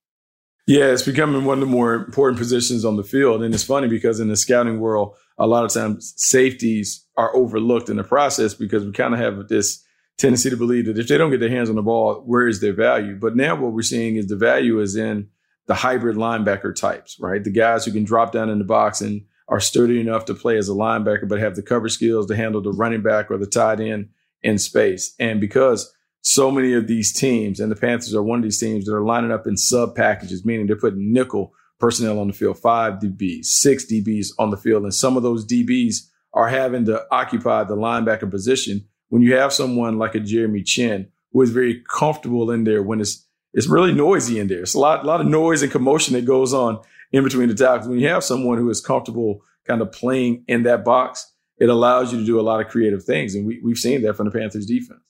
Yeah, 0.67 0.91
it's 0.91 1.01
becoming 1.01 1.43
one 1.43 1.55
of 1.57 1.61
the 1.61 1.65
more 1.65 1.95
important 1.95 2.37
positions 2.37 2.85
on 2.85 2.97
the 2.97 3.03
field. 3.03 3.41
And 3.41 3.51
it's 3.51 3.63
funny 3.63 3.87
because 3.87 4.19
in 4.19 4.27
the 4.27 4.37
scouting 4.37 4.79
world, 4.79 5.15
a 5.39 5.47
lot 5.47 5.65
of 5.65 5.73
times 5.73 6.13
safeties 6.17 7.03
are 7.17 7.35
overlooked 7.35 7.89
in 7.89 7.97
the 7.97 8.03
process 8.03 8.53
because 8.53 8.85
we 8.85 8.91
kind 8.91 9.15
of 9.15 9.19
have 9.19 9.47
this 9.47 9.83
tendency 10.19 10.51
to 10.51 10.55
believe 10.55 10.85
that 10.85 10.99
if 10.99 11.07
they 11.07 11.17
don't 11.17 11.31
get 11.31 11.39
their 11.39 11.49
hands 11.49 11.67
on 11.67 11.75
the 11.75 11.81
ball, 11.81 12.21
where 12.27 12.47
is 12.47 12.61
their 12.61 12.73
value? 12.73 13.15
But 13.15 13.35
now 13.35 13.55
what 13.55 13.73
we're 13.73 13.81
seeing 13.81 14.17
is 14.17 14.27
the 14.27 14.35
value 14.35 14.79
is 14.81 14.95
in 14.95 15.29
the 15.67 15.75
hybrid 15.75 16.15
linebacker 16.15 16.73
types, 16.73 17.17
right? 17.19 17.43
The 17.43 17.51
guys 17.51 17.85
who 17.85 17.91
can 17.91 18.03
drop 18.03 18.31
down 18.31 18.49
in 18.49 18.57
the 18.57 18.65
box 18.65 19.01
and 19.01 19.23
are 19.49 19.59
sturdy 19.59 20.01
enough 20.01 20.25
to 20.25 20.33
play 20.33 20.57
as 20.57 20.69
a 20.69 20.73
linebacker, 20.73 21.27
but 21.27 21.39
have 21.39 21.55
the 21.55 21.61
cover 21.61 21.89
skills 21.89 22.27
to 22.27 22.35
handle 22.35 22.61
the 22.61 22.71
running 22.71 23.01
back 23.01 23.29
or 23.31 23.37
the 23.37 23.45
tight 23.45 23.79
end 23.79 24.09
in 24.41 24.57
space. 24.57 25.13
And 25.19 25.39
because 25.39 25.93
so 26.21 26.51
many 26.51 26.73
of 26.73 26.87
these 26.87 27.13
teams, 27.13 27.59
and 27.59 27.71
the 27.71 27.75
Panthers 27.75 28.13
are 28.13 28.23
one 28.23 28.39
of 28.39 28.43
these 28.43 28.59
teams 28.59 28.85
that 28.85 28.93
are 28.93 29.03
lining 29.03 29.31
up 29.31 29.47
in 29.47 29.55
sub 29.55 29.95
packages, 29.95 30.45
meaning 30.45 30.67
they're 30.67 30.75
putting 30.75 31.13
nickel 31.13 31.53
personnel 31.79 32.19
on 32.19 32.27
the 32.27 32.33
field, 32.33 32.57
five 32.57 32.95
DBs, 32.95 33.45
six 33.45 33.85
DBs 33.85 34.29
on 34.39 34.49
the 34.49 34.57
field. 34.57 34.83
And 34.83 34.93
some 34.93 35.15
of 35.15 35.23
those 35.23 35.45
DBs 35.45 35.97
are 36.33 36.49
having 36.49 36.85
to 36.85 37.05
occupy 37.11 37.63
the 37.63 37.75
linebacker 37.75 38.29
position. 38.29 38.85
When 39.09 39.21
you 39.21 39.35
have 39.35 39.53
someone 39.53 39.97
like 39.97 40.15
a 40.15 40.19
Jeremy 40.19 40.63
Chinn, 40.63 41.09
who 41.31 41.41
is 41.41 41.51
very 41.51 41.83
comfortable 41.89 42.51
in 42.51 42.63
there 42.63 42.81
when 42.81 42.99
it's 42.99 43.26
it's 43.57 43.67
really 43.67 43.91
noisy 43.91 44.39
in 44.39 44.47
there. 44.47 44.61
It's 44.61 44.75
a 44.75 44.79
lot, 44.79 45.03
a 45.03 45.07
lot 45.07 45.19
of 45.19 45.25
noise 45.25 45.63
and 45.63 45.71
commotion 45.71 46.13
that 46.13 46.25
goes 46.25 46.53
on 46.53 46.79
in 47.11 47.23
between 47.23 47.49
the 47.49 47.55
tackles. 47.55 47.87
When 47.87 47.97
you 47.97 48.07
have 48.07 48.23
someone 48.23 48.59
who 48.59 48.69
is 48.69 48.79
comfortable 48.79 49.41
kind 49.65 49.81
of 49.81 49.91
playing 49.91 50.43
in 50.47 50.61
that 50.63 50.85
box, 50.85 51.33
it 51.57 51.67
allows 51.67 52.13
you 52.13 52.19
to 52.19 52.25
do 52.25 52.39
a 52.39 52.43
lot 52.43 52.61
of 52.61 52.67
creative 52.67 53.03
things. 53.03 53.33
And 53.33 53.47
we, 53.47 53.59
we've 53.63 53.79
seen 53.79 54.03
that 54.03 54.15
from 54.15 54.27
the 54.29 54.31
Panthers 54.31 54.67
defense. 54.67 55.01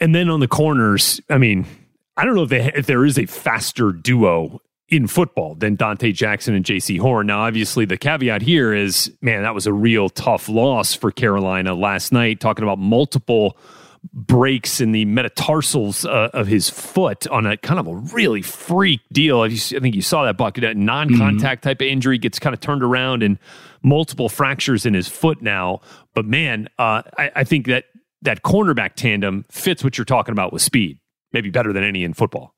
And 0.00 0.12
then 0.12 0.28
on 0.28 0.40
the 0.40 0.48
corners, 0.48 1.20
I 1.30 1.38
mean, 1.38 1.64
I 2.16 2.24
don't 2.24 2.34
know 2.34 2.42
if, 2.42 2.48
they, 2.48 2.72
if 2.74 2.86
there 2.86 3.04
is 3.04 3.16
a 3.16 3.26
faster 3.26 3.92
duo 3.92 4.60
in 4.88 5.06
football 5.06 5.54
than 5.54 5.76
Donte 5.76 6.12
Jackson 6.12 6.56
and 6.56 6.64
Jaycee 6.64 6.98
Horn. 6.98 7.28
Now, 7.28 7.42
obviously, 7.42 7.84
the 7.84 7.96
caveat 7.96 8.42
here 8.42 8.74
is, 8.74 9.12
man, 9.20 9.44
that 9.44 9.54
was 9.54 9.68
a 9.68 9.72
real 9.72 10.08
tough 10.08 10.48
loss 10.48 10.92
for 10.92 11.12
Carolina 11.12 11.74
last 11.74 12.10
night, 12.10 12.40
talking 12.40 12.64
about 12.64 12.80
multiple– 12.80 13.56
breaks 14.12 14.80
in 14.80 14.92
the 14.92 15.04
metatarsals 15.04 16.04
uh, 16.04 16.30
of 16.32 16.46
his 16.46 16.70
foot 16.70 17.26
on 17.28 17.46
a 17.46 17.56
kind 17.56 17.78
of 17.78 17.86
a 17.86 17.94
really 18.14 18.42
freak 18.42 19.00
deal. 19.12 19.40
I 19.40 19.50
think 19.50 19.94
you 19.94 20.02
saw 20.02 20.24
that 20.24 20.36
bucket, 20.36 20.62
that 20.62 20.76
non-contact 20.76 21.62
mm-hmm. 21.62 21.68
type 21.68 21.80
of 21.80 21.86
injury 21.86 22.18
gets 22.18 22.38
kind 22.38 22.54
of 22.54 22.60
turned 22.60 22.82
around 22.82 23.22
and 23.22 23.38
multiple 23.82 24.28
fractures 24.28 24.86
in 24.86 24.94
his 24.94 25.08
foot 25.08 25.42
now. 25.42 25.80
But 26.14 26.24
man, 26.24 26.68
uh, 26.78 27.02
I, 27.18 27.30
I 27.36 27.44
think 27.44 27.66
that 27.66 27.84
that 28.22 28.42
cornerback 28.42 28.94
tandem 28.94 29.44
fits 29.50 29.84
what 29.84 29.96
you're 29.98 30.04
talking 30.04 30.32
about 30.32 30.52
with 30.52 30.62
speed, 30.62 30.98
maybe 31.32 31.50
better 31.50 31.72
than 31.72 31.84
any 31.84 32.04
in 32.04 32.14
football. 32.14 32.54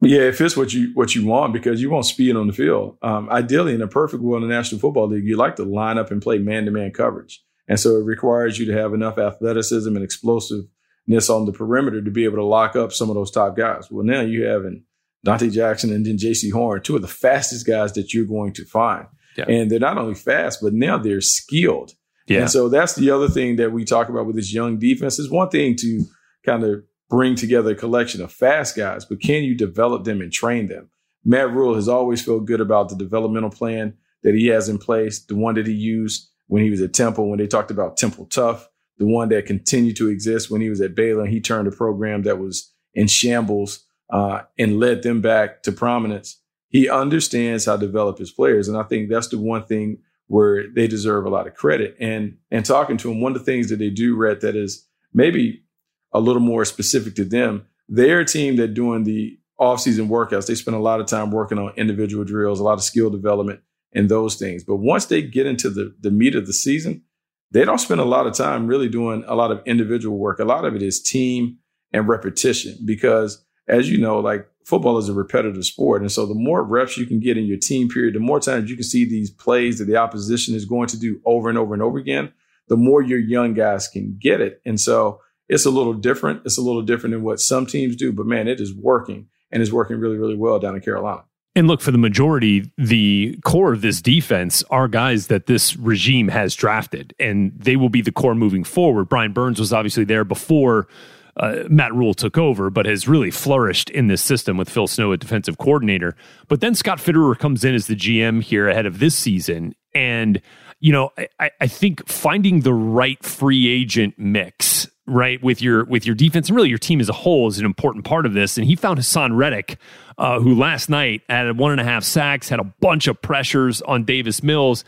Yeah, 0.00 0.22
it 0.22 0.34
fits 0.34 0.56
what 0.56 0.72
you 0.72 0.90
what 0.94 1.14
you 1.14 1.24
want 1.24 1.52
because 1.52 1.80
you 1.80 1.88
want 1.88 2.06
speed 2.06 2.34
on 2.34 2.48
the 2.48 2.52
field. 2.52 2.98
Um, 3.02 3.30
ideally, 3.30 3.72
in 3.72 3.82
a 3.82 3.86
perfect 3.86 4.20
world 4.20 4.42
in 4.42 4.48
the 4.48 4.54
National 4.54 4.80
Football 4.80 5.08
League, 5.08 5.24
you 5.24 5.36
like 5.36 5.54
to 5.56 5.64
line 5.64 5.96
up 5.96 6.10
and 6.10 6.20
play 6.20 6.38
man 6.38 6.64
to 6.64 6.72
man 6.72 6.90
coverage. 6.90 7.40
And 7.72 7.80
so 7.80 7.96
it 7.96 8.04
requires 8.04 8.58
you 8.58 8.66
to 8.66 8.74
have 8.74 8.92
enough 8.92 9.16
athleticism 9.16 9.96
and 9.96 10.04
explosiveness 10.04 11.30
on 11.30 11.46
the 11.46 11.52
perimeter 11.52 12.02
to 12.02 12.10
be 12.10 12.24
able 12.24 12.36
to 12.36 12.44
lock 12.44 12.76
up 12.76 12.92
some 12.92 13.08
of 13.08 13.14
those 13.14 13.30
top 13.30 13.56
guys. 13.56 13.90
Well, 13.90 14.04
now 14.04 14.20
you 14.20 14.44
have 14.44 14.66
in 14.66 14.84
Donte 15.26 15.50
Jackson 15.50 15.90
and 15.90 16.04
then 16.04 16.18
Jaycee 16.18 16.52
Horn, 16.52 16.82
two 16.82 16.96
of 16.96 17.00
the 17.00 17.08
fastest 17.08 17.66
guys 17.66 17.94
that 17.94 18.12
you're 18.12 18.26
going 18.26 18.52
to 18.52 18.66
find. 18.66 19.06
Yeah. 19.38 19.46
And 19.48 19.70
they're 19.70 19.80
not 19.80 19.96
only 19.96 20.14
fast, 20.14 20.58
but 20.60 20.74
now 20.74 20.98
they're 20.98 21.22
skilled. 21.22 21.92
Yeah. 22.26 22.40
And 22.40 22.50
so 22.50 22.68
that's 22.68 22.94
the 22.94 23.10
other 23.10 23.28
thing 23.28 23.56
that 23.56 23.72
we 23.72 23.86
talk 23.86 24.10
about 24.10 24.26
with 24.26 24.36
this 24.36 24.52
young 24.52 24.78
defense 24.78 25.18
is 25.18 25.30
one 25.30 25.48
thing 25.48 25.74
to 25.76 26.04
kind 26.44 26.64
of 26.64 26.82
bring 27.08 27.36
together 27.36 27.70
a 27.70 27.74
collection 27.74 28.20
of 28.20 28.30
fast 28.30 28.76
guys, 28.76 29.06
but 29.06 29.22
can 29.22 29.44
you 29.44 29.54
develop 29.54 30.04
them 30.04 30.20
and 30.20 30.30
train 30.30 30.68
them? 30.68 30.90
Matt 31.24 31.50
Rhule 31.52 31.74
has 31.74 31.88
always 31.88 32.22
felt 32.22 32.44
good 32.44 32.60
about 32.60 32.90
the 32.90 32.96
developmental 32.96 33.48
plan 33.48 33.94
that 34.24 34.34
he 34.34 34.48
has 34.48 34.68
in 34.68 34.76
place, 34.76 35.24
the 35.24 35.36
one 35.36 35.54
that 35.54 35.66
he 35.66 35.72
used 35.72 36.28
when 36.52 36.62
he 36.62 36.68
was 36.68 36.82
at 36.82 36.92
Temple, 36.92 37.30
when 37.30 37.38
they 37.38 37.46
talked 37.46 37.70
about 37.70 37.96
Temple 37.96 38.26
tough, 38.26 38.68
the 38.98 39.06
one 39.06 39.30
that 39.30 39.46
continued 39.46 39.96
to 39.96 40.10
exist 40.10 40.50
when 40.50 40.60
he 40.60 40.68
was 40.68 40.82
at 40.82 40.94
Baylor. 40.94 41.22
And 41.22 41.32
he 41.32 41.40
turned 41.40 41.66
a 41.66 41.70
program 41.70 42.24
that 42.24 42.38
was 42.38 42.70
in 42.92 43.06
shambles 43.06 43.86
uh, 44.12 44.42
and 44.58 44.78
led 44.78 45.02
them 45.02 45.22
back 45.22 45.62
to 45.62 45.72
prominence. 45.72 46.42
He 46.68 46.90
understands 46.90 47.64
how 47.64 47.78
to 47.78 47.86
develop 47.86 48.18
his 48.18 48.30
players. 48.30 48.68
And 48.68 48.76
I 48.76 48.82
think 48.82 49.08
that's 49.08 49.28
the 49.28 49.38
one 49.38 49.64
thing 49.64 50.00
where 50.26 50.68
they 50.68 50.86
deserve 50.86 51.24
a 51.24 51.30
lot 51.30 51.46
of 51.46 51.54
credit. 51.54 51.96
And 51.98 52.36
and 52.50 52.66
talking 52.66 52.98
to 52.98 53.10
him, 53.10 53.22
one 53.22 53.32
of 53.32 53.38
the 53.38 53.44
things 53.46 53.70
that 53.70 53.78
they 53.78 53.88
do, 53.88 54.14
Rhett, 54.14 54.42
that 54.42 54.54
is 54.54 54.86
maybe 55.14 55.64
a 56.12 56.20
little 56.20 56.42
more 56.42 56.66
specific 56.66 57.14
to 57.14 57.24
them, 57.24 57.64
they're 57.88 58.20
a 58.20 58.26
team 58.26 58.56
that 58.56 58.74
doing 58.74 59.04
the 59.04 59.38
off-season 59.58 60.10
workouts, 60.10 60.48
they 60.48 60.54
spend 60.54 60.76
a 60.76 60.80
lot 60.80 61.00
of 61.00 61.06
time 61.06 61.30
working 61.30 61.58
on 61.58 61.72
individual 61.78 62.24
drills, 62.24 62.60
a 62.60 62.62
lot 62.62 62.74
of 62.74 62.82
skill 62.82 63.08
development 63.08 63.60
and 63.94 64.08
those 64.08 64.36
things. 64.36 64.64
But 64.64 64.76
once 64.76 65.06
they 65.06 65.22
get 65.22 65.46
into 65.46 65.70
the, 65.70 65.94
the 66.00 66.10
meat 66.10 66.34
of 66.34 66.46
the 66.46 66.52
season, 66.52 67.02
they 67.50 67.64
don't 67.64 67.78
spend 67.78 68.00
a 68.00 68.04
lot 68.04 68.26
of 68.26 68.34
time 68.34 68.66
really 68.66 68.88
doing 68.88 69.24
a 69.26 69.34
lot 69.34 69.50
of 69.50 69.62
individual 69.66 70.18
work. 70.18 70.38
A 70.38 70.44
lot 70.44 70.64
of 70.64 70.74
it 70.74 70.82
is 70.82 71.02
team 71.02 71.58
and 71.92 72.08
repetition 72.08 72.78
because 72.84 73.44
as 73.68 73.90
you 73.90 73.98
know, 73.98 74.18
like 74.18 74.46
football 74.64 74.98
is 74.98 75.08
a 75.08 75.12
repetitive 75.12 75.64
sport. 75.64 76.02
And 76.02 76.10
so 76.10 76.26
the 76.26 76.34
more 76.34 76.62
reps 76.62 76.96
you 76.96 77.06
can 77.06 77.20
get 77.20 77.36
in 77.36 77.44
your 77.44 77.58
team 77.58 77.88
period, 77.88 78.14
the 78.14 78.20
more 78.20 78.40
times 78.40 78.70
you 78.70 78.76
can 78.76 78.84
see 78.84 79.04
these 79.04 79.30
plays 79.30 79.78
that 79.78 79.84
the 79.84 79.96
opposition 79.96 80.54
is 80.54 80.64
going 80.64 80.88
to 80.88 80.98
do 80.98 81.20
over 81.24 81.48
and 81.48 81.58
over 81.58 81.74
and 81.74 81.82
over 81.82 81.98
again, 81.98 82.32
the 82.68 82.76
more 82.76 83.02
your 83.02 83.18
young 83.18 83.54
guys 83.54 83.88
can 83.88 84.16
get 84.20 84.40
it. 84.40 84.60
And 84.64 84.80
so 84.80 85.20
it's 85.48 85.66
a 85.66 85.70
little 85.70 85.94
different. 85.94 86.42
It's 86.44 86.58
a 86.58 86.62
little 86.62 86.82
different 86.82 87.12
than 87.14 87.22
what 87.22 87.40
some 87.40 87.66
teams 87.66 87.96
do, 87.96 88.12
but 88.12 88.26
man, 88.26 88.48
it 88.48 88.60
is 88.60 88.74
working 88.74 89.28
and 89.50 89.62
is 89.62 89.72
working 89.72 89.98
really, 89.98 90.16
really 90.16 90.36
well 90.36 90.58
down 90.58 90.74
in 90.74 90.80
Carolina. 90.80 91.24
And 91.54 91.68
look, 91.68 91.82
for 91.82 91.90
the 91.90 91.98
majority, 91.98 92.70
the 92.78 93.38
core 93.44 93.72
of 93.72 93.82
this 93.82 94.00
defense 94.00 94.62
are 94.70 94.88
guys 94.88 95.26
that 95.26 95.46
this 95.46 95.76
regime 95.76 96.28
has 96.28 96.54
drafted, 96.54 97.14
and 97.20 97.52
they 97.54 97.76
will 97.76 97.90
be 97.90 98.00
the 98.00 98.12
core 98.12 98.34
moving 98.34 98.64
forward. 98.64 99.10
Brian 99.10 99.32
Burns 99.32 99.60
was 99.60 99.72
obviously 99.72 100.04
there 100.04 100.24
before 100.24 100.88
uh, 101.36 101.64
Matt 101.68 101.94
Rhule 101.94 102.14
took 102.14 102.38
over, 102.38 102.70
but 102.70 102.86
has 102.86 103.06
really 103.06 103.30
flourished 103.30 103.90
in 103.90 104.06
this 104.06 104.22
system 104.22 104.56
with 104.56 104.68
Phil 104.68 104.86
Snow, 104.86 105.12
a 105.12 105.16
defensive 105.16 105.58
coordinator. 105.58 106.16
But 106.48 106.60
then 106.60 106.74
Scott 106.74 106.98
Fitterer 106.98 107.38
comes 107.38 107.64
in 107.64 107.74
as 107.74 107.86
the 107.86 107.96
GM 107.96 108.42
here 108.42 108.68
ahead 108.68 108.86
of 108.86 108.98
this 108.98 109.14
season. 109.14 109.74
And, 109.94 110.40
you 110.80 110.92
know, 110.92 111.10
I, 111.38 111.50
I 111.60 111.66
think 111.66 112.06
finding 112.08 112.60
the 112.60 112.74
right 112.74 113.22
free 113.22 113.68
agent 113.68 114.18
mix 114.18 114.88
right 115.06 115.42
with 115.42 115.60
your 115.60 115.84
with 115.84 116.06
your 116.06 116.14
defense 116.14 116.48
and 116.48 116.56
really 116.56 116.68
your 116.68 116.78
team 116.78 117.00
as 117.00 117.08
a 117.08 117.12
whole 117.12 117.48
is 117.48 117.58
an 117.58 117.66
important 117.66 118.04
part 118.04 118.24
of 118.24 118.34
this 118.34 118.56
and 118.56 118.66
he 118.66 118.76
found 118.76 119.00
Haason 119.00 119.36
Reddick 119.36 119.76
uh, 120.16 120.38
who 120.38 120.54
last 120.54 120.88
night 120.88 121.22
added 121.28 121.58
one 121.58 121.72
and 121.72 121.80
a 121.80 121.84
half 121.84 122.04
sacks 122.04 122.48
had 122.48 122.60
a 122.60 122.64
bunch 122.64 123.08
of 123.08 123.20
pressures 123.20 123.82
on 123.82 124.04
Davis 124.04 124.44
Mills 124.44 124.84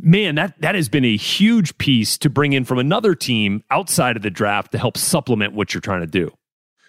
man, 0.00 0.34
that 0.36 0.60
that 0.60 0.74
has 0.74 0.88
been 0.88 1.04
a 1.04 1.16
huge 1.16 1.76
piece 1.78 2.16
to 2.18 2.30
bring 2.30 2.52
in 2.52 2.64
from 2.64 2.78
another 2.78 3.14
team 3.14 3.62
outside 3.70 4.16
of 4.16 4.22
the 4.22 4.30
draft 4.30 4.72
to 4.72 4.78
help 4.78 4.96
supplement 4.96 5.52
what 5.54 5.74
you're 5.74 5.80
trying 5.80 6.00
to 6.00 6.06
do. 6.06 6.30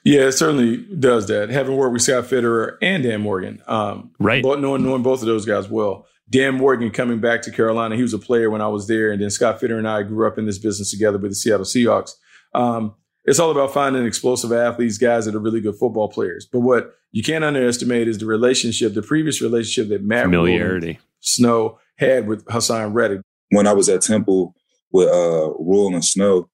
Yeah, 0.03 0.21
it 0.21 0.33
certainly 0.33 0.77
does 0.77 1.27
that. 1.27 1.49
Having 1.49 1.77
worked 1.77 1.93
with 1.93 2.01
Scott 2.01 2.25
Fitterer 2.25 2.77
and 2.81 3.03
Dan 3.03 3.21
Morgan, 3.21 3.61
um, 3.67 4.11
right? 4.19 4.43
Both 4.43 4.59
knowing 4.59 4.83
knowing 4.83 5.03
both 5.03 5.21
of 5.21 5.27
those 5.27 5.45
guys 5.45 5.69
well. 5.69 6.07
Dan 6.29 6.55
Morgan 6.55 6.89
coming 6.89 7.19
back 7.19 7.41
to 7.43 7.51
Carolina, 7.51 7.95
he 7.95 8.01
was 8.01 8.13
a 8.13 8.19
player 8.19 8.49
when 8.49 8.61
I 8.61 8.67
was 8.67 8.87
there, 8.87 9.11
and 9.11 9.21
then 9.21 9.29
Scott 9.29 9.59
Fitterer 9.59 9.77
and 9.77 9.87
I 9.87 10.03
grew 10.03 10.25
up 10.27 10.37
in 10.37 10.45
this 10.45 10.57
business 10.57 10.89
together 10.89 11.17
with 11.17 11.31
the 11.31 11.35
Seattle 11.35 11.65
Seahawks. 11.65 12.15
Um, 12.53 12.95
it's 13.25 13.39
all 13.39 13.51
about 13.51 13.73
finding 13.73 14.05
explosive 14.05 14.51
athletes, 14.51 14.97
guys 14.97 15.25
that 15.25 15.35
are 15.35 15.39
really 15.39 15.61
good 15.61 15.75
football 15.75 16.09
players. 16.09 16.47
But 16.51 16.59
what 16.59 16.93
you 17.11 17.23
can't 17.23 17.43
underestimate 17.43 18.07
is 18.07 18.17
the 18.17 18.25
relationship, 18.25 18.93
the 18.93 19.01
previous 19.01 19.41
relationship 19.41 19.89
that 19.89 20.03
Matt 20.03 20.25
familiarity 20.25 20.99
Snow 21.21 21.79
had 21.97 22.27
with 22.27 22.45
Haason 22.45 22.93
Reddick. 22.93 23.21
When 23.49 23.67
I 23.67 23.73
was 23.73 23.87
at 23.87 24.01
Temple 24.01 24.55
with 24.91 25.07
uh, 25.07 25.53
Rhule 25.59 25.93
and 25.93 26.03
Snow, 26.03 26.49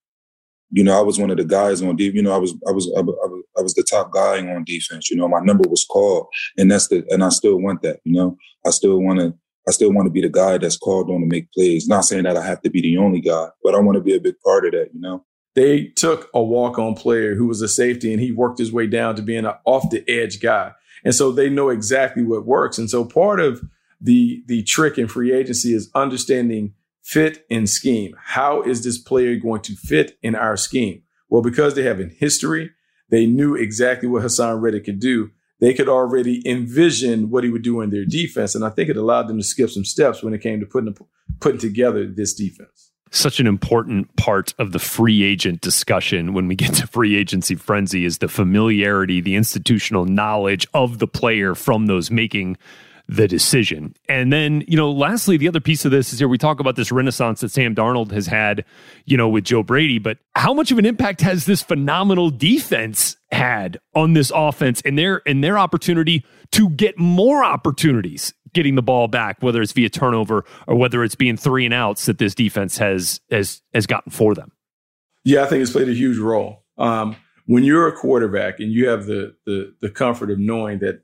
you 0.71 0.83
know, 0.83 0.97
I 0.97 1.01
was 1.01 1.17
one 1.17 1.31
of 1.31 1.37
the 1.37 1.45
guys 1.45 1.81
on 1.81 1.95
defense. 1.95 2.15
You 2.15 2.21
know, 2.21 2.33
I 2.33 2.37
was, 2.37 2.53
I 2.67 2.71
was, 2.71 2.91
I 2.95 3.01
was, 3.01 3.43
I 3.57 3.61
was 3.61 3.73
the 3.73 3.83
top 3.83 4.11
guy 4.11 4.37
on 4.39 4.63
defense. 4.63 5.09
You 5.09 5.17
know, 5.17 5.27
my 5.27 5.39
number 5.39 5.67
was 5.67 5.85
called, 5.85 6.27
and 6.57 6.69
that's 6.69 6.87
the, 6.89 7.03
and 7.09 7.23
I 7.23 7.29
still 7.29 7.57
want 7.57 7.81
that. 7.81 7.99
You 8.03 8.13
know, 8.13 8.37
I 8.65 8.69
still 8.69 8.99
want 8.99 9.19
to, 9.19 9.33
I 9.67 9.71
still 9.71 9.91
want 9.91 10.05
to 10.05 10.11
be 10.11 10.21
the 10.21 10.29
guy 10.29 10.57
that's 10.57 10.77
called 10.77 11.09
on 11.09 11.21
to 11.21 11.25
make 11.25 11.51
plays. 11.53 11.87
Not 11.87 12.05
saying 12.05 12.23
that 12.23 12.37
I 12.37 12.45
have 12.45 12.61
to 12.61 12.69
be 12.69 12.81
the 12.81 12.97
only 12.97 13.21
guy, 13.21 13.47
but 13.63 13.73
I 13.73 13.79
want 13.79 13.95
to 13.95 14.03
be 14.03 14.15
a 14.15 14.19
big 14.19 14.35
part 14.43 14.65
of 14.65 14.73
that. 14.73 14.89
You 14.93 15.01
know, 15.01 15.25
they 15.55 15.85
took 15.87 16.29
a 16.33 16.43
walk-on 16.43 16.95
player 16.95 17.35
who 17.35 17.47
was 17.47 17.61
a 17.61 17.67
safety, 17.67 18.11
and 18.11 18.21
he 18.21 18.31
worked 18.31 18.59
his 18.59 18.71
way 18.71 18.87
down 18.87 19.15
to 19.15 19.21
being 19.21 19.45
an 19.45 19.55
off 19.65 19.89
the 19.89 20.07
edge 20.09 20.41
guy, 20.41 20.73
and 21.03 21.15
so 21.15 21.31
they 21.31 21.49
know 21.49 21.69
exactly 21.69 22.23
what 22.23 22.45
works. 22.45 22.77
And 22.77 22.89
so 22.89 23.03
part 23.05 23.39
of 23.39 23.61
the 24.01 24.43
the 24.47 24.63
trick 24.63 24.97
in 24.97 25.07
free 25.07 25.33
agency 25.33 25.73
is 25.73 25.89
understanding 25.95 26.73
fit 27.03 27.45
and 27.49 27.69
scheme. 27.69 28.15
How 28.23 28.61
is 28.61 28.83
this 28.83 28.97
player 28.97 29.35
going 29.35 29.61
to 29.61 29.75
fit 29.75 30.17
in 30.21 30.35
our 30.35 30.55
scheme? 30.55 31.03
Well, 31.29 31.41
because 31.41 31.75
they 31.75 31.83
have 31.83 31.99
a 31.99 32.05
history, 32.05 32.71
they 33.09 33.25
knew 33.25 33.55
exactly 33.55 34.07
what 34.07 34.23
Haason 34.23 34.61
Reddick 34.61 34.85
could 34.85 34.99
do. 34.99 35.31
They 35.59 35.73
could 35.73 35.89
already 35.89 36.41
envision 36.47 37.29
what 37.29 37.43
he 37.43 37.49
would 37.49 37.63
do 37.63 37.81
in 37.81 37.89
their 37.89 38.05
defense, 38.05 38.55
and 38.55 38.63
I 38.63 38.69
think 38.69 38.89
it 38.89 38.97
allowed 38.97 39.27
them 39.27 39.37
to 39.37 39.43
skip 39.43 39.69
some 39.69 39.83
steps 39.83 40.23
when 40.23 40.33
it 40.33 40.41
came 40.41 40.59
to 40.59 40.65
putting 40.65 40.95
putting 41.39 41.59
together 41.59 42.05
this 42.07 42.33
defense. 42.33 42.91
Such 43.11 43.39
an 43.39 43.47
important 43.47 44.15
part 44.15 44.53
of 44.59 44.71
the 44.71 44.79
free 44.79 45.23
agent 45.23 45.61
discussion 45.61 46.33
when 46.33 46.47
we 46.47 46.55
get 46.55 46.73
to 46.75 46.87
free 46.87 47.15
agency 47.15 47.55
frenzy 47.55 48.05
is 48.05 48.19
the 48.19 48.27
familiarity, 48.27 49.19
the 49.21 49.35
institutional 49.35 50.05
knowledge 50.05 50.67
of 50.73 50.99
the 50.99 51.07
player 51.07 51.55
from 51.55 51.87
those 51.87 52.11
making 52.11 52.57
the 53.09 53.27
decision. 53.27 53.95
And 54.07 54.31
then, 54.31 54.63
you 54.67 54.77
know, 54.77 54.91
lastly, 54.91 55.35
the 55.35 55.47
other 55.47 55.59
piece 55.59 55.83
of 55.83 55.89
this 55.89 56.13
is 56.13 56.19
here 56.19 56.27
we 56.27 56.37
talk 56.37 56.59
about 56.59 56.75
this 56.75 56.91
renaissance 56.91 57.41
that 57.41 57.49
Sam 57.49 57.73
Darnold 57.73 58.11
has 58.11 58.27
had, 58.27 58.63
you 59.05 59.17
know, 59.17 59.27
with 59.27 59.45
Joe 59.45 59.63
Brady, 59.63 59.97
but 59.97 60.19
how 60.35 60.53
much 60.53 60.71
of 60.71 60.77
an 60.77 60.85
impact 60.85 61.21
has 61.21 61.45
this 61.45 61.63
phenomenal 61.63 62.29
defense 62.29 63.17
had 63.31 63.79
on 63.95 64.13
this 64.13 64.31
offense 64.33 64.81
and 64.85 64.97
their 64.97 65.23
and 65.27 65.43
their 65.43 65.57
opportunity 65.57 66.23
to 66.51 66.69
get 66.69 66.99
more 66.99 67.43
opportunities 67.43 68.33
getting 68.53 68.75
the 68.75 68.81
ball 68.81 69.07
back, 69.07 69.37
whether 69.41 69.61
it's 69.61 69.71
via 69.71 69.89
turnover 69.89 70.45
or 70.67 70.75
whether 70.75 71.03
it's 71.03 71.15
being 71.15 71.37
three 71.37 71.65
and 71.65 71.73
outs 71.73 72.05
that 72.05 72.17
this 72.17 72.35
defense 72.35 72.77
has 72.77 73.21
has 73.29 73.61
has 73.73 73.85
gotten 73.85 74.11
for 74.11 74.35
them? 74.35 74.51
Yeah, 75.23 75.43
I 75.43 75.47
think 75.47 75.61
it's 75.61 75.71
played 75.71 75.89
a 75.89 75.93
huge 75.93 76.17
role. 76.17 76.63
Um, 76.77 77.15
when 77.45 77.63
you're 77.63 77.87
a 77.87 77.91
quarterback 77.91 78.59
and 78.59 78.71
you 78.71 78.87
have 78.89 79.05
the 79.05 79.35
the 79.45 79.73
the 79.81 79.89
comfort 79.89 80.31
of 80.31 80.39
knowing 80.39 80.79
that 80.79 81.03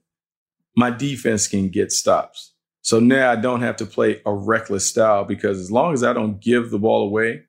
my 0.76 0.90
defense 0.90 1.48
can 1.48 1.70
get 1.70 1.92
stops. 1.92 2.54
So 2.82 3.00
now 3.00 3.32
I 3.32 3.36
don't 3.36 3.62
have 3.62 3.78
to 3.78 3.86
play 3.86 4.22
a 4.26 4.34
reckless 4.34 4.86
style 4.86 5.26
because 5.26 5.60
as 5.60 5.72
long 5.72 5.94
as 5.94 6.04
I 6.04 6.14
don't 6.14 6.40
give 6.40 6.70
the 6.70 6.78
ball 6.78 7.04
away, 7.08 7.42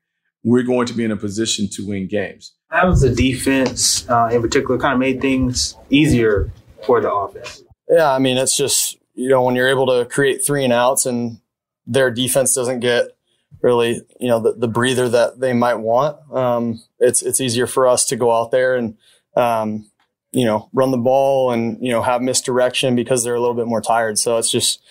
we're 0.42 0.62
going 0.62 0.86
to 0.86 0.94
be 0.94 1.04
in 1.04 1.10
a 1.10 1.16
position 1.16 1.68
to 1.72 1.86
win 1.86 2.08
games. 2.08 2.54
How 2.70 2.88
was 2.88 3.02
the 3.02 3.14
defense 3.14 4.08
uh, 4.08 4.30
in 4.32 4.40
particular 4.40 4.78
kind 4.78 4.94
of 4.94 4.98
made 5.00 5.20
things 5.20 5.76
easier 5.90 6.50
for 6.86 7.00
the 7.02 7.12
offense? 7.12 7.62
Yeah, 7.88 8.12
I 8.12 8.18
mean, 8.18 8.38
it's 8.38 8.56
just, 8.56 8.96
you 9.16 9.30
know, 9.30 9.42
when 9.42 9.56
you're 9.56 9.68
able 9.68 9.86
to 9.86 10.04
create 10.04 10.44
three 10.44 10.62
and 10.62 10.72
outs 10.72 11.06
and 11.06 11.40
their 11.86 12.10
defense 12.10 12.54
doesn't 12.54 12.80
get 12.80 13.16
really, 13.62 14.02
you 14.20 14.28
know, 14.28 14.38
the, 14.38 14.52
the 14.52 14.68
breather 14.68 15.08
that 15.08 15.40
they 15.40 15.52
might 15.52 15.76
want, 15.76 16.18
um, 16.32 16.82
it's, 17.00 17.22
it's 17.22 17.40
easier 17.40 17.66
for 17.66 17.88
us 17.88 18.04
to 18.06 18.16
go 18.16 18.30
out 18.30 18.50
there 18.50 18.76
and, 18.76 18.96
um, 19.34 19.90
you 20.32 20.44
know, 20.44 20.68
run 20.74 20.90
the 20.90 20.98
ball 20.98 21.50
and, 21.50 21.78
you 21.80 21.90
know, 21.90 22.02
have 22.02 22.20
misdirection 22.20 22.94
because 22.94 23.24
they're 23.24 23.34
a 23.34 23.40
little 23.40 23.54
bit 23.54 23.66
more 23.66 23.80
tired. 23.80 24.18
So 24.18 24.36
it's 24.36 24.50
just, 24.50 24.82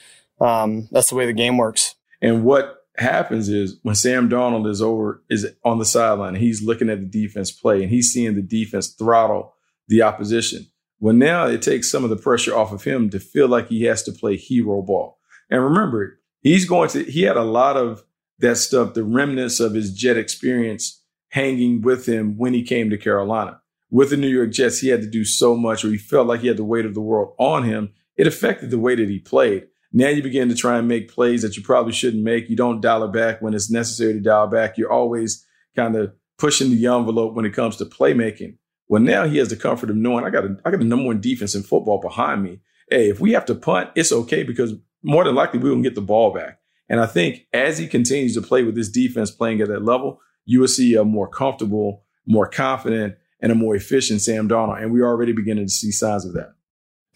um, 0.41 0.89
that's 0.91 1.09
the 1.09 1.15
way 1.15 1.27
the 1.27 1.33
game 1.33 1.57
works. 1.57 1.95
And 2.21 2.43
what 2.43 2.83
happens 2.97 3.47
is 3.47 3.77
when 3.83 3.93
Sam 3.93 4.27
Darnold 4.27 4.67
is 4.67 4.81
over, 4.81 5.21
is 5.29 5.47
on 5.63 5.77
the 5.77 5.85
sideline, 5.85 6.35
he's 6.35 6.63
looking 6.63 6.89
at 6.89 6.99
the 6.99 7.05
defense 7.05 7.51
play 7.51 7.83
and 7.83 7.91
he's 7.91 8.11
seeing 8.11 8.33
the 8.33 8.41
defense 8.41 8.87
throttle 8.87 9.53
the 9.87 10.01
opposition. 10.01 10.65
Well, 10.99 11.15
now 11.15 11.47
it 11.47 11.61
takes 11.61 11.91
some 11.91 12.03
of 12.03 12.09
the 12.09 12.15
pressure 12.15 12.55
off 12.55 12.71
of 12.71 12.83
him 12.83 13.09
to 13.09 13.19
feel 13.19 13.47
like 13.47 13.67
he 13.67 13.83
has 13.83 14.03
to 14.03 14.11
play 14.11 14.37
hero 14.37 14.81
ball. 14.81 15.19
And 15.49 15.63
remember, 15.63 16.19
he's 16.41 16.65
going 16.65 16.89
to, 16.89 17.03
he 17.03 17.23
had 17.23 17.37
a 17.37 17.43
lot 17.43 17.77
of 17.77 18.03
that 18.39 18.57
stuff, 18.57 18.93
the 18.93 19.03
remnants 19.03 19.59
of 19.59 19.73
his 19.73 19.93
jet 19.93 20.17
experience 20.17 21.01
hanging 21.29 21.81
with 21.81 22.05
him 22.05 22.37
when 22.37 22.53
he 22.53 22.63
came 22.63 22.89
to 22.89 22.97
Carolina 22.97 23.61
with 23.95 24.09
the 24.09 24.17
New 24.17 24.27
York 24.27 24.51
Jets, 24.51 24.79
he 24.79 24.89
had 24.89 25.01
to 25.01 25.09
do 25.09 25.23
so 25.23 25.55
much, 25.55 25.85
or 25.85 25.89
he 25.89 25.97
felt 25.97 26.27
like 26.27 26.41
he 26.41 26.47
had 26.47 26.57
the 26.57 26.65
weight 26.65 26.85
of 26.85 26.93
the 26.93 27.01
world 27.01 27.33
on 27.37 27.63
him. 27.63 27.93
It 28.17 28.27
affected 28.27 28.69
the 28.69 28.77
way 28.77 28.93
that 28.95 29.09
he 29.09 29.19
played. 29.19 29.67
Now 29.93 30.09
you 30.09 30.21
begin 30.21 30.49
to 30.49 30.55
try 30.55 30.77
and 30.77 30.87
make 30.87 31.09
plays 31.09 31.41
that 31.43 31.55
you 31.55 31.63
probably 31.63 31.93
shouldn't 31.93 32.23
make. 32.23 32.49
You 32.49 32.57
don't 32.57 32.81
dial 32.81 33.05
it 33.05 33.13
back 33.13 33.41
when 33.41 33.53
it's 33.53 33.71
necessary 33.71 34.13
to 34.13 34.19
dial 34.19 34.47
back. 34.47 34.77
You're 34.77 34.91
always 34.91 35.45
kind 35.75 35.95
of 35.95 36.13
pushing 36.37 36.71
the 36.71 36.85
envelope 36.87 37.35
when 37.35 37.45
it 37.45 37.53
comes 37.53 37.77
to 37.77 37.85
playmaking. 37.85 38.57
Well, 38.87 39.01
now 39.01 39.25
he 39.25 39.37
has 39.37 39.49
the 39.49 39.55
comfort 39.55 39.89
of 39.89 39.95
knowing 39.95 40.25
I 40.25 40.29
got 40.29 40.45
a, 40.45 40.57
I 40.63 40.71
got 40.71 40.79
the 40.79 40.85
number 40.85 41.05
one 41.05 41.21
defense 41.21 41.55
in 41.55 41.63
football 41.63 41.99
behind 41.99 42.43
me. 42.43 42.59
Hey, 42.89 43.09
if 43.09 43.19
we 43.19 43.31
have 43.31 43.45
to 43.45 43.55
punt, 43.55 43.89
it's 43.95 44.11
okay 44.11 44.43
because 44.43 44.73
more 45.01 45.23
than 45.23 45.35
likely 45.35 45.59
we 45.59 45.69
will 45.69 45.81
get 45.81 45.95
the 45.95 46.01
ball 46.01 46.33
back. 46.33 46.59
And 46.87 46.99
I 46.99 47.07
think 47.07 47.47
as 47.51 47.77
he 47.77 47.87
continues 47.87 48.35
to 48.35 48.41
play 48.41 48.63
with 48.63 48.75
this 48.75 48.89
defense 48.89 49.31
playing 49.31 49.61
at 49.61 49.69
that 49.69 49.83
level, 49.83 50.19
you 50.45 50.59
will 50.59 50.67
see 50.67 50.93
a 50.93 51.03
more 51.03 51.27
comfortable, 51.27 52.03
more 52.27 52.47
confident, 52.47 53.15
and 53.41 53.51
a 53.51 53.55
more 53.55 53.75
efficient 53.75 54.21
Sam 54.21 54.47
Darnold. 54.47 54.81
And 54.81 54.91
we're 54.91 55.07
already 55.07 55.33
beginning 55.33 55.65
to 55.65 55.71
see 55.71 55.91
signs 55.91 56.25
of 56.25 56.33
that. 56.33 56.53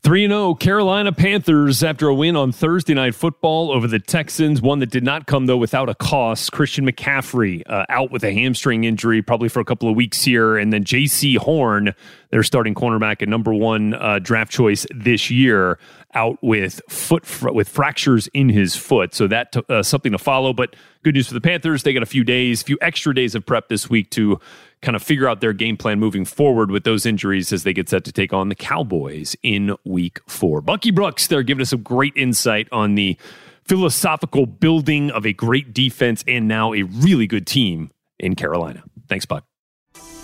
3 0.01 0.27
0 0.27 0.53
Carolina 0.55 1.11
Panthers 1.11 1.83
after 1.83 2.07
a 2.07 2.15
win 2.15 2.37
on 2.37 2.53
Thursday 2.53 2.93
Night 2.93 3.13
Football 3.15 3.69
over 3.69 3.85
the 3.85 3.99
Texans. 3.99 4.61
One 4.61 4.79
that 4.79 4.89
did 4.89 5.03
not 5.03 5.27
come, 5.27 5.45
though, 5.45 5.57
without 5.57 5.89
a 5.89 5.95
cost. 5.95 6.53
Christian 6.53 6.89
McCaffrey 6.89 7.63
uh, 7.65 7.85
out 7.89 8.09
with 8.09 8.23
a 8.23 8.31
hamstring 8.31 8.85
injury, 8.85 9.21
probably 9.21 9.49
for 9.49 9.59
a 9.59 9.65
couple 9.65 9.89
of 9.89 9.97
weeks 9.97 10.23
here. 10.23 10.57
And 10.57 10.71
then 10.71 10.85
Jaycee 10.85 11.35
Horn, 11.35 11.93
their 12.31 12.43
starting 12.43 12.75
cornerback 12.75 13.21
and 13.21 13.29
number 13.29 13.53
one 13.53 13.93
uh, 13.93 14.19
draft 14.19 14.53
choice 14.53 14.85
this 14.95 15.29
year, 15.29 15.77
out 16.13 16.37
with 16.41 16.79
foot 16.87 17.25
fr- 17.25 17.51
with 17.51 17.67
fractures 17.67 18.27
in 18.27 18.47
his 18.47 18.77
foot. 18.77 19.13
So 19.13 19.27
that 19.27 19.51
t- 19.51 19.61
uh, 19.67 19.83
something 19.83 20.13
to 20.13 20.17
follow. 20.17 20.53
But 20.53 20.77
good 21.03 21.15
news 21.15 21.27
for 21.27 21.33
the 21.33 21.41
Panthers. 21.41 21.83
They 21.83 21.91
got 21.91 22.03
a 22.03 22.07
few 22.07 22.23
days, 22.23 22.61
a 22.61 22.65
few 22.65 22.77
extra 22.81 23.13
days 23.13 23.35
of 23.35 23.45
prep 23.45 23.67
this 23.67 23.89
week 23.89 24.09
to 24.11 24.39
kind 24.81 24.95
of 24.95 25.03
figure 25.03 25.27
out 25.27 25.41
their 25.41 25.53
game 25.53 25.77
plan 25.77 25.99
moving 25.99 26.25
forward 26.25 26.71
with 26.71 26.83
those 26.83 27.05
injuries 27.05 27.51
as 27.51 27.63
they 27.63 27.73
get 27.73 27.89
set 27.89 28.03
to 28.05 28.11
take 28.11 28.31
on 28.31 28.49
the 28.49 28.55
Cowboys 28.55 29.35
in 29.43 29.75
week 29.83 30.19
four. 30.27 30.61
Bucky 30.61 30.91
Brooks, 30.91 31.27
they're 31.27 31.43
giving 31.43 31.61
us 31.61 31.71
some 31.71 31.81
great 31.81 32.13
insight 32.15 32.67
on 32.71 32.95
the 32.95 33.17
philosophical 33.65 34.45
building 34.45 35.11
of 35.11 35.25
a 35.25 35.33
great 35.33 35.73
defense 35.73 36.23
and 36.27 36.47
now 36.47 36.73
a 36.73 36.83
really 36.83 37.27
good 37.27 37.45
team 37.45 37.91
in 38.19 38.35
Carolina. 38.35 38.83
Thanks, 39.07 39.25
Buck. 39.25 39.45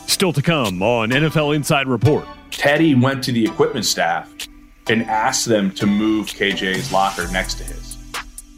Still 0.07 0.33
to 0.33 0.41
come 0.41 0.81
on 0.81 1.09
NFL 1.09 1.55
Inside 1.55 1.87
Report. 1.87 2.25
Teddy 2.51 2.95
went 2.95 3.23
to 3.25 3.31
the 3.31 3.43
equipment 3.43 3.85
staff 3.85 4.31
and 4.87 5.03
asked 5.03 5.45
them 5.45 5.71
to 5.71 5.85
move 5.85 6.27
KJ's 6.27 6.91
locker 6.91 7.27
next 7.31 7.55
to 7.55 7.63
his 7.63 7.97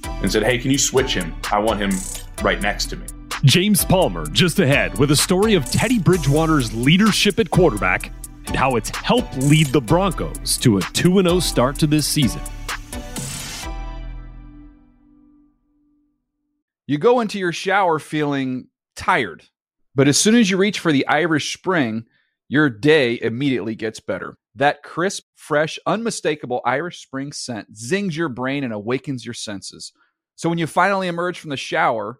and 0.06 0.32
said, 0.32 0.44
Hey, 0.44 0.58
can 0.58 0.72
you 0.72 0.78
switch 0.78 1.14
him? 1.14 1.36
I 1.52 1.60
want 1.60 1.80
him 1.80 1.92
right 2.44 2.62
next 2.62 2.88
to 2.88 2.98
me. 2.98 3.08
James 3.44 3.86
Palmer 3.86 4.26
just 4.28 4.58
ahead 4.58 4.98
with 4.98 5.12
a 5.12 5.16
story 5.16 5.54
of 5.54 5.64
Teddy 5.66 6.00
Bridgewater's 6.00 6.74
leadership 6.74 7.38
at 7.38 7.52
quarterback 7.52 8.12
and 8.48 8.56
how 8.56 8.76
it's 8.76 8.90
helped 8.90 9.38
lead 9.38 9.68
the 9.68 9.82
Broncos 9.82 10.58
to 10.58 10.80
a 10.80 10.82
2 10.82 11.22
0 11.22 11.40
start 11.40 11.78
to 11.80 11.88
this 11.88 12.08
season. 12.08 12.42
You 16.88 16.98
go 16.98 17.20
into 17.20 17.38
your 17.38 17.52
shower 17.52 18.00
feeling 18.00 18.70
tired, 18.96 19.44
but 19.94 20.08
as 20.08 20.18
soon 20.18 20.36
as 20.36 20.50
you 20.50 20.58
reach 20.58 20.80
for 20.80 20.92
the 20.92 21.06
Irish 21.08 21.54
Spring, 21.54 22.06
your 22.48 22.72
day 22.72 23.20
immediately 23.22 23.76
gets 23.76 24.00
better. 24.00 24.38
That 24.56 24.82
crisp, 24.82 25.26
fresh, 25.36 25.78
unmistakable 25.86 26.62
Irish 26.66 27.04
Spring 27.04 27.32
scent 27.32 27.78
zings 27.78 28.18
your 28.18 28.30
brain 28.30 28.64
and 28.64 28.74
awakens 28.74 29.26
your 29.26 29.36
senses. 29.36 29.92
So 30.36 30.50
when 30.50 30.58
you 30.58 30.66
finally 30.66 31.08
emerge 31.08 31.40
from 31.40 31.52
the 31.52 31.58
shower, 31.58 32.20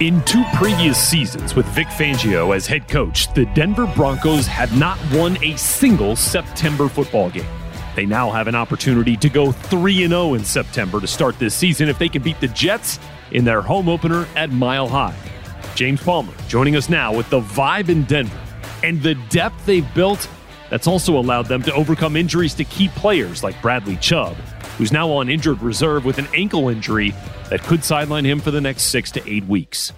In 0.00 0.22
two 0.22 0.44
previous 0.54 0.96
seasons 0.96 1.56
with 1.56 1.66
Vic 1.70 1.88
Fangio 1.88 2.54
as 2.54 2.68
head 2.68 2.86
coach, 2.86 3.34
the 3.34 3.46
Denver 3.46 3.92
Broncos 3.96 4.46
had 4.46 4.72
not 4.78 4.96
won 5.12 5.42
a 5.42 5.56
single 5.56 6.14
September 6.14 6.88
football 6.88 7.30
game. 7.30 7.48
They 7.96 8.06
now 8.06 8.30
have 8.30 8.46
an 8.46 8.54
opportunity 8.54 9.16
to 9.16 9.28
go 9.28 9.50
3 9.50 10.06
0 10.06 10.34
in 10.34 10.44
September 10.44 11.00
to 11.00 11.06
start 11.08 11.36
this 11.40 11.52
season 11.52 11.88
if 11.88 11.98
they 11.98 12.08
can 12.08 12.22
beat 12.22 12.38
the 12.38 12.46
Jets 12.46 13.00
in 13.32 13.44
their 13.44 13.60
home 13.60 13.88
opener 13.88 14.28
at 14.36 14.52
Mile 14.52 14.86
High. 14.86 15.16
James 15.74 16.00
Palmer 16.00 16.32
joining 16.46 16.76
us 16.76 16.88
now 16.88 17.12
with 17.12 17.28
the 17.28 17.40
vibe 17.40 17.88
in 17.88 18.04
Denver 18.04 18.38
and 18.84 19.02
the 19.02 19.16
depth 19.30 19.66
they've 19.66 19.94
built 19.94 20.28
that's 20.70 20.86
also 20.86 21.18
allowed 21.18 21.46
them 21.46 21.62
to 21.62 21.72
overcome 21.74 22.16
injuries 22.16 22.54
to 22.54 22.64
key 22.64 22.88
players 22.88 23.42
like 23.42 23.60
Bradley 23.62 23.96
Chubb, 23.96 24.34
who's 24.76 24.92
now 24.92 25.10
on 25.10 25.28
injured 25.28 25.60
reserve 25.62 26.04
with 26.04 26.18
an 26.18 26.28
ankle 26.34 26.68
injury 26.68 27.14
that 27.50 27.62
could 27.62 27.84
sideline 27.84 28.24
him 28.24 28.40
for 28.40 28.50
the 28.50 28.60
next 28.60 28.84
six 28.84 29.10
to 29.12 29.30
eight 29.30 29.44
weeks. 29.46 29.92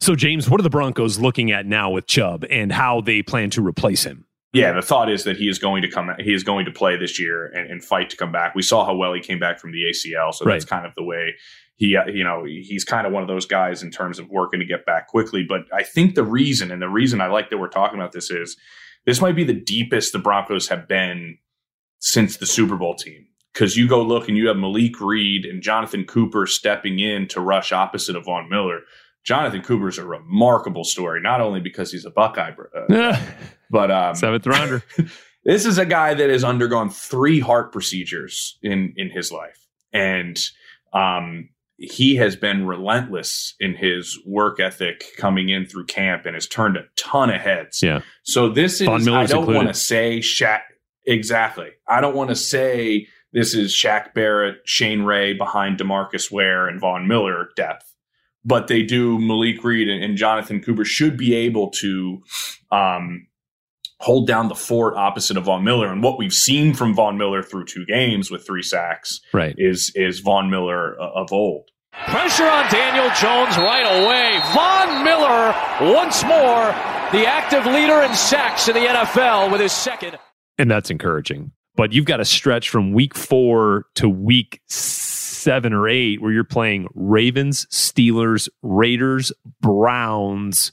So, 0.00 0.16
James, 0.16 0.50
what 0.50 0.58
are 0.58 0.64
the 0.64 0.70
Broncos 0.70 1.20
looking 1.20 1.52
at 1.52 1.64
now 1.64 1.90
with 1.90 2.06
Chubb 2.06 2.44
and 2.50 2.72
how 2.72 3.00
they 3.00 3.22
plan 3.22 3.50
to 3.50 3.64
replace 3.64 4.02
him? 4.04 4.24
Yeah, 4.52 4.72
the 4.72 4.82
thought 4.82 5.10
is 5.10 5.24
that 5.24 5.36
he 5.38 5.48
is 5.48 5.58
going 5.58 5.80
to 5.82 5.88
come. 5.88 6.10
He 6.18 6.34
is 6.34 6.42
going 6.44 6.66
to 6.66 6.72
play 6.72 6.96
this 6.96 7.18
year 7.18 7.46
and, 7.46 7.70
and 7.70 7.82
fight 7.84 8.10
to 8.10 8.16
come 8.16 8.32
back. 8.32 8.54
We 8.54 8.62
saw 8.62 8.84
how 8.84 8.94
well 8.94 9.14
he 9.14 9.20
came 9.20 9.38
back 9.38 9.58
from 9.58 9.72
the 9.72 9.84
ACL, 9.84 10.34
so 10.34 10.44
that's 10.44 10.64
kind 10.66 10.84
of 10.84 10.92
the 10.94 11.02
way 11.04 11.34
he. 11.76 11.96
uh, 11.96 12.06
You 12.06 12.22
know, 12.24 12.44
he's 12.44 12.84
kind 12.84 13.06
of 13.06 13.14
one 13.14 13.22
of 13.22 13.28
those 13.28 13.46
guys 13.46 13.82
in 13.82 13.90
terms 13.90 14.18
of 14.18 14.28
working 14.28 14.60
to 14.60 14.66
get 14.66 14.84
back 14.84 15.08
quickly. 15.08 15.42
But 15.48 15.62
I 15.72 15.84
think 15.84 16.16
the 16.16 16.24
reason, 16.24 16.70
and 16.70 16.82
the 16.82 16.88
reason 16.88 17.22
I 17.22 17.28
like 17.28 17.48
that 17.48 17.56
we're 17.58 17.68
talking 17.68 17.98
about 17.98 18.12
this 18.12 18.30
is 18.30 18.56
this 19.06 19.20
might 19.20 19.36
be 19.36 19.44
the 19.44 19.52
deepest 19.52 20.12
the 20.12 20.18
Broncos 20.18 20.68
have 20.68 20.88
been 20.88 21.38
since 21.98 22.36
the 22.36 22.46
Super 22.46 22.76
Bowl 22.76 22.94
team. 22.94 23.26
Because 23.52 23.76
you 23.76 23.86
go 23.86 24.02
look 24.02 24.28
and 24.28 24.36
you 24.36 24.48
have 24.48 24.56
Malik 24.56 24.98
Reed 25.00 25.44
and 25.44 25.62
Jonathan 25.62 26.04
Cooper 26.04 26.46
stepping 26.46 26.98
in 26.98 27.28
to 27.28 27.40
rush 27.40 27.70
opposite 27.70 28.16
of 28.16 28.24
Von 28.24 28.48
Miller. 28.48 28.80
Jonathan 29.24 29.62
Cooper 29.62 29.88
is 29.88 29.98
a 29.98 30.06
remarkable 30.06 30.84
story, 30.84 31.20
not 31.20 31.40
only 31.40 31.60
because 31.60 31.92
he's 31.92 32.06
a 32.06 32.10
Buckeye, 32.10 32.52
uh, 32.90 33.16
but 33.70 33.90
um, 33.90 34.14
Seventh 34.14 34.46
rounder. 34.46 34.82
this 35.44 35.66
is 35.66 35.78
a 35.78 35.86
guy 35.86 36.14
that 36.14 36.30
has 36.30 36.44
undergone 36.44 36.90
three 36.90 37.40
heart 37.40 37.72
procedures 37.72 38.58
in 38.62 38.94
in 38.96 39.10
his 39.10 39.30
life, 39.30 39.66
and 39.92 40.40
um, 40.92 41.50
he 41.82 42.14
has 42.14 42.36
been 42.36 42.66
relentless 42.66 43.54
in 43.58 43.74
his 43.74 44.18
work 44.24 44.60
ethic 44.60 45.04
coming 45.16 45.48
in 45.48 45.66
through 45.66 45.86
camp 45.86 46.26
and 46.26 46.34
has 46.34 46.46
turned 46.46 46.76
a 46.76 46.84
ton 46.96 47.28
of 47.28 47.40
heads. 47.40 47.82
Yeah. 47.82 48.02
So 48.22 48.48
this 48.48 48.80
is 48.80 48.88
I 48.88 49.26
don't 49.26 49.52
want 49.52 49.68
to 49.68 49.74
say 49.74 50.20
Shaq 50.20 50.60
exactly. 51.06 51.70
I 51.88 52.00
don't 52.00 52.14
want 52.14 52.30
to 52.30 52.36
say 52.36 53.08
this 53.32 53.54
is 53.54 53.74
Shaq 53.74 54.14
Barrett, 54.14 54.58
Shane 54.64 55.02
Ray 55.02 55.32
behind 55.32 55.78
Demarcus 55.78 56.30
Ware 56.30 56.68
and 56.68 56.80
Von 56.80 57.08
Miller 57.08 57.48
depth, 57.56 57.92
but 58.44 58.68
they 58.68 58.84
do 58.84 59.18
Malik 59.18 59.64
Reed 59.64 59.88
and, 59.88 60.04
and 60.04 60.16
Jonathan 60.16 60.62
Cooper 60.62 60.84
should 60.84 61.16
be 61.16 61.34
able 61.34 61.70
to 61.80 62.22
um, 62.70 63.26
hold 63.98 64.28
down 64.28 64.48
the 64.48 64.54
fort 64.54 64.94
opposite 64.96 65.36
of 65.36 65.46
Von 65.46 65.64
Miller. 65.64 65.90
And 65.90 66.02
what 66.02 66.16
we've 66.16 66.32
seen 66.32 66.74
from 66.74 66.94
Von 66.94 67.18
Miller 67.18 67.42
through 67.42 67.64
two 67.64 67.84
games 67.86 68.30
with 68.30 68.46
three 68.46 68.62
sacks 68.62 69.20
right. 69.32 69.56
is 69.58 69.90
is 69.96 70.20
Von 70.20 70.48
Miller 70.48 70.96
uh, 71.00 71.10
of 71.14 71.32
old. 71.32 71.71
Pressure 71.92 72.48
on 72.48 72.70
Daniel 72.70 73.08
Jones 73.14 73.56
right 73.56 73.84
away. 73.84 74.40
Von 74.54 75.04
Miller 75.04 75.94
once 75.94 76.22
more 76.24 76.72
the 77.12 77.26
active 77.26 77.66
leader 77.66 78.02
in 78.02 78.14
sacks 78.14 78.68
in 78.68 78.74
the 78.74 78.80
NFL 78.80 79.52
with 79.52 79.60
his 79.60 79.72
second. 79.72 80.18
And 80.58 80.70
that's 80.70 80.90
encouraging. 80.90 81.52
But 81.76 81.92
you've 81.92 82.06
got 82.06 82.20
a 82.20 82.24
stretch 82.24 82.70
from 82.70 82.92
week 82.92 83.14
four 83.14 83.86
to 83.96 84.08
week 84.08 84.60
seven 84.68 85.72
or 85.72 85.88
eight 85.88 86.22
where 86.22 86.32
you're 86.32 86.44
playing 86.44 86.88
Ravens, 86.94 87.66
Steelers, 87.66 88.48
Raiders, 88.62 89.32
Browns, 89.60 90.72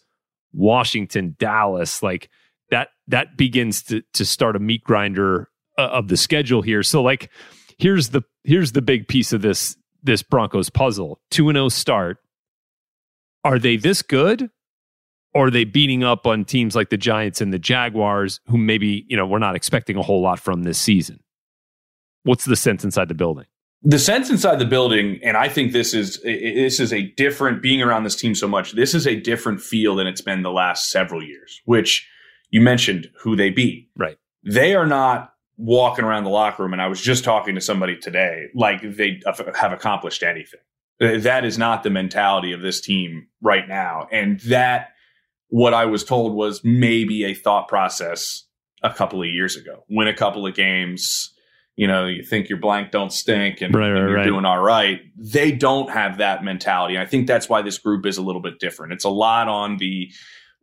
Washington, 0.53 1.35
Dallas. 1.37 2.01
Like 2.01 2.29
that, 2.69 2.89
that 3.07 3.37
begins 3.37 3.83
to, 3.83 4.03
to 4.13 4.25
start 4.25 4.55
a 4.55 4.59
meat 4.59 4.83
grinder 4.83 5.49
uh, 5.77 5.83
of 5.83 6.07
the 6.07 6.17
schedule 6.17 6.61
here. 6.61 6.83
So 6.83 7.01
like, 7.01 7.29
here's 7.77 8.09
the, 8.09 8.21
here's 8.43 8.73
the 8.73 8.81
big 8.81 9.07
piece 9.07 9.33
of 9.33 9.41
this, 9.41 9.75
this 10.03 10.23
Broncos 10.23 10.69
puzzle. 10.69 11.19
2 11.31 11.49
and 11.49 11.55
0 11.55 11.69
start. 11.69 12.17
Are 13.43 13.59
they 13.59 13.77
this 13.77 14.01
good? 14.01 14.49
Or 15.33 15.47
are 15.47 15.51
they 15.51 15.63
beating 15.63 16.03
up 16.03 16.25
on 16.25 16.43
teams 16.43 16.75
like 16.75 16.89
the 16.89 16.97
Giants 16.97 17.39
and 17.39 17.53
the 17.53 17.59
Jaguars, 17.59 18.39
who 18.47 18.57
maybe, 18.57 19.05
you 19.07 19.15
know, 19.15 19.27
we're 19.27 19.37
not 19.39 19.55
expecting 19.55 19.95
a 19.95 20.01
whole 20.01 20.21
lot 20.21 20.39
from 20.39 20.63
this 20.63 20.79
season? 20.79 21.19
What's 22.23 22.45
the 22.45 22.55
sense 22.55 22.83
inside 22.83 23.09
the 23.09 23.13
building? 23.13 23.45
The 23.81 23.99
sense 23.99 24.29
inside 24.29 24.59
the 24.59 24.65
building, 24.65 25.19
and 25.23 25.37
I 25.37 25.47
think 25.47 25.71
this 25.71 25.93
is 25.93 26.19
this 26.23 26.81
is 26.81 26.91
a 26.91 27.03
different 27.15 27.61
being 27.61 27.81
around 27.81 28.03
this 28.03 28.15
team 28.15 28.35
so 28.35 28.47
much. 28.47 28.73
This 28.73 28.93
is 28.93 29.07
a 29.07 29.15
different 29.15 29.61
feel 29.61 29.95
than 29.95 30.05
it's 30.05 30.19
been 30.19 30.41
the 30.41 30.51
last 30.51 30.89
several 30.89 31.23
years. 31.23 31.61
Which 31.63 32.05
you 32.49 32.59
mentioned 32.59 33.07
who 33.21 33.37
they 33.37 33.51
beat. 33.51 33.89
Right. 33.95 34.17
They 34.43 34.75
are 34.75 34.87
not 34.87 35.33
walking 35.61 36.05
around 36.05 36.23
the 36.23 36.29
locker 36.29 36.63
room, 36.63 36.73
and 36.73 36.81
I 36.81 36.87
was 36.87 37.01
just 37.01 37.23
talking 37.23 37.55
to 37.55 37.61
somebody 37.61 37.97
today, 37.97 38.45
like 38.55 38.81
they 38.81 39.19
have 39.55 39.73
accomplished 39.73 40.23
anything. 40.23 40.61
That 40.99 41.45
is 41.45 41.57
not 41.57 41.83
the 41.83 41.89
mentality 41.89 42.53
of 42.53 42.61
this 42.61 42.81
team 42.81 43.27
right 43.41 43.67
now, 43.67 44.07
and 44.11 44.39
that 44.41 44.89
what 45.49 45.73
I 45.73 45.85
was 45.85 46.03
told 46.03 46.33
was 46.33 46.61
maybe 46.63 47.25
a 47.25 47.33
thought 47.33 47.67
process 47.67 48.45
a 48.83 48.93
couple 48.93 49.21
of 49.21 49.27
years 49.27 49.57
ago. 49.57 49.83
Win 49.89 50.07
a 50.07 50.13
couple 50.13 50.47
of 50.47 50.55
games, 50.55 51.33
you 51.75 51.87
know, 51.87 52.05
you 52.05 52.23
think 52.23 52.49
your 52.49 52.59
blank 52.59 52.91
don't 52.91 53.11
stink 53.11 53.61
and, 53.61 53.73
right, 53.73 53.87
and 53.87 53.97
you're 53.97 54.15
right. 54.15 54.25
doing 54.25 54.45
all 54.45 54.59
right. 54.59 54.99
They 55.15 55.51
don't 55.51 55.89
have 55.89 56.17
that 56.17 56.43
mentality. 56.43 56.97
I 56.97 57.05
think 57.05 57.25
that's 57.25 57.47
why 57.47 57.61
this 57.61 57.77
group 57.77 58.05
is 58.05 58.17
a 58.17 58.21
little 58.21 58.41
bit 58.41 58.59
different. 58.59 58.93
It's 58.93 59.05
a 59.05 59.09
lot 59.09 59.47
on 59.47 59.77
the 59.77 60.09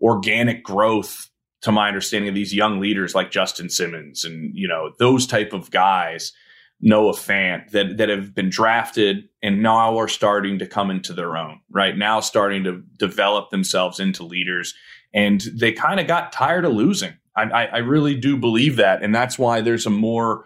organic 0.03 0.63
growth 0.63 1.31
to 1.67 1.73
my 1.73 1.89
understanding 1.89 2.29
of 2.29 2.35
these 2.37 2.55
young 2.55 2.79
leaders 2.79 3.13
like 3.13 3.33
Justin 3.33 3.69
Simmons 3.69 4.25
and, 4.25 4.55
you 4.55 4.69
know, 4.69 4.93
those 5.01 5.27
type 5.27 5.53
of 5.53 5.69
guys, 5.73 6.33
Noah 6.81 7.13
Fant 7.13 7.71
that, 7.73 7.97
that 7.97 8.09
have 8.09 8.37
been 8.37 8.51
drafted 8.51 9.29
and 9.43 9.65
now 9.65 9.99
are 9.99 10.07
starting 10.07 10.61
to 10.61 10.67
come 10.69 10.93
into 10.93 11.13
their 11.13 11.37
own, 11.37 11.59
right? 11.69 11.99
Now 11.99 12.21
starting 12.21 12.63
to 12.63 12.85
develop 13.01 13.51
themselves 13.51 13.99
into 13.99 14.23
leaders. 14.23 14.75
And 15.13 15.41
they 15.41 15.73
kind 15.73 15.99
of 15.99 16.07
got 16.07 16.31
tired 16.31 16.65
of 16.65 16.73
losing. 16.73 17.15
I, 17.35 17.43
I, 17.43 17.65
I 17.65 17.79
really 17.79 18.15
do 18.15 18.37
believe 18.37 18.77
that. 18.77 19.03
And 19.03 19.13
that's 19.13 19.37
why 19.37 19.61
there's 19.61 19.87
a 19.87 19.91
more, 19.91 20.45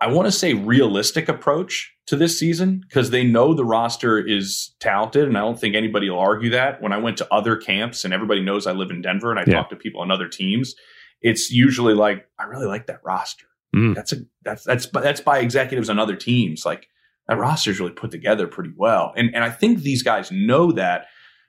I 0.00 0.06
want 0.08 0.26
to 0.26 0.32
say 0.32 0.54
realistic 0.54 1.28
approach 1.28 1.92
to 2.06 2.16
this 2.16 2.38
season 2.38 2.82
because 2.88 3.10
they 3.10 3.24
know 3.24 3.52
the 3.52 3.64
roster 3.64 4.18
is 4.18 4.74
talented. 4.80 5.26
And 5.26 5.36
I 5.36 5.40
don't 5.40 5.58
think 5.58 5.74
anybody 5.74 6.08
will 6.08 6.20
argue 6.20 6.50
that. 6.50 6.80
When 6.80 6.92
I 6.92 6.98
went 6.98 7.16
to 7.18 7.34
other 7.34 7.56
camps 7.56 8.04
and 8.04 8.14
everybody 8.14 8.40
knows 8.42 8.66
I 8.66 8.72
live 8.72 8.90
in 8.90 9.02
Denver 9.02 9.30
and 9.30 9.40
I 9.40 9.44
Yeah. 9.46 9.54
talk 9.54 9.70
to 9.70 9.76
people 9.76 10.00
on 10.00 10.10
other 10.10 10.28
teams, 10.28 10.74
it's 11.20 11.50
usually 11.50 11.94
like, 11.94 12.28
I 12.38 12.44
really 12.44 12.66
like 12.66 12.86
that 12.86 13.00
roster. 13.04 13.46
Mm. 13.74 13.94
That's 13.94 14.12
a 14.12 14.16
that's 14.44 14.64
that's 14.64 14.86
that's 14.86 15.20
by 15.20 15.40
executives 15.40 15.90
on 15.90 15.98
other 15.98 16.16
teams. 16.16 16.64
Like 16.64 16.88
that 17.26 17.36
roster's 17.36 17.80
really 17.80 17.92
put 17.92 18.10
together 18.10 18.46
pretty 18.46 18.70
well. 18.76 19.12
And 19.16 19.34
and 19.34 19.44
I 19.44 19.50
think 19.50 19.80
these 19.80 20.02
guys 20.02 20.30
know 20.32 20.72
that, 20.72 21.06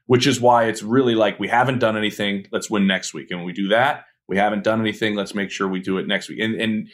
which 0.08 0.28
is 0.28 0.42
why 0.42 0.66
it's 0.66 0.84
really 0.84 1.16
like 1.16 1.40
we 1.40 1.48
haven't 1.48 1.80
done 1.80 1.96
anything, 1.96 2.48
let's 2.52 2.70
win 2.70 2.88
next 2.88 3.14
week. 3.14 3.28
And 3.30 3.40
when 3.40 3.46
we 3.46 3.54
do 3.54 3.70
that, 3.70 4.06
we 4.28 4.36
haven't 4.38 4.64
done 4.66 4.82
anything, 4.82 5.16
let's 5.16 5.34
make 5.34 5.50
sure 5.50 5.68
we 5.70 5.80
do 5.80 5.98
it 5.98 6.08
next 6.08 6.28
week. 6.30 6.40
And 6.42 6.60
and 6.60 6.90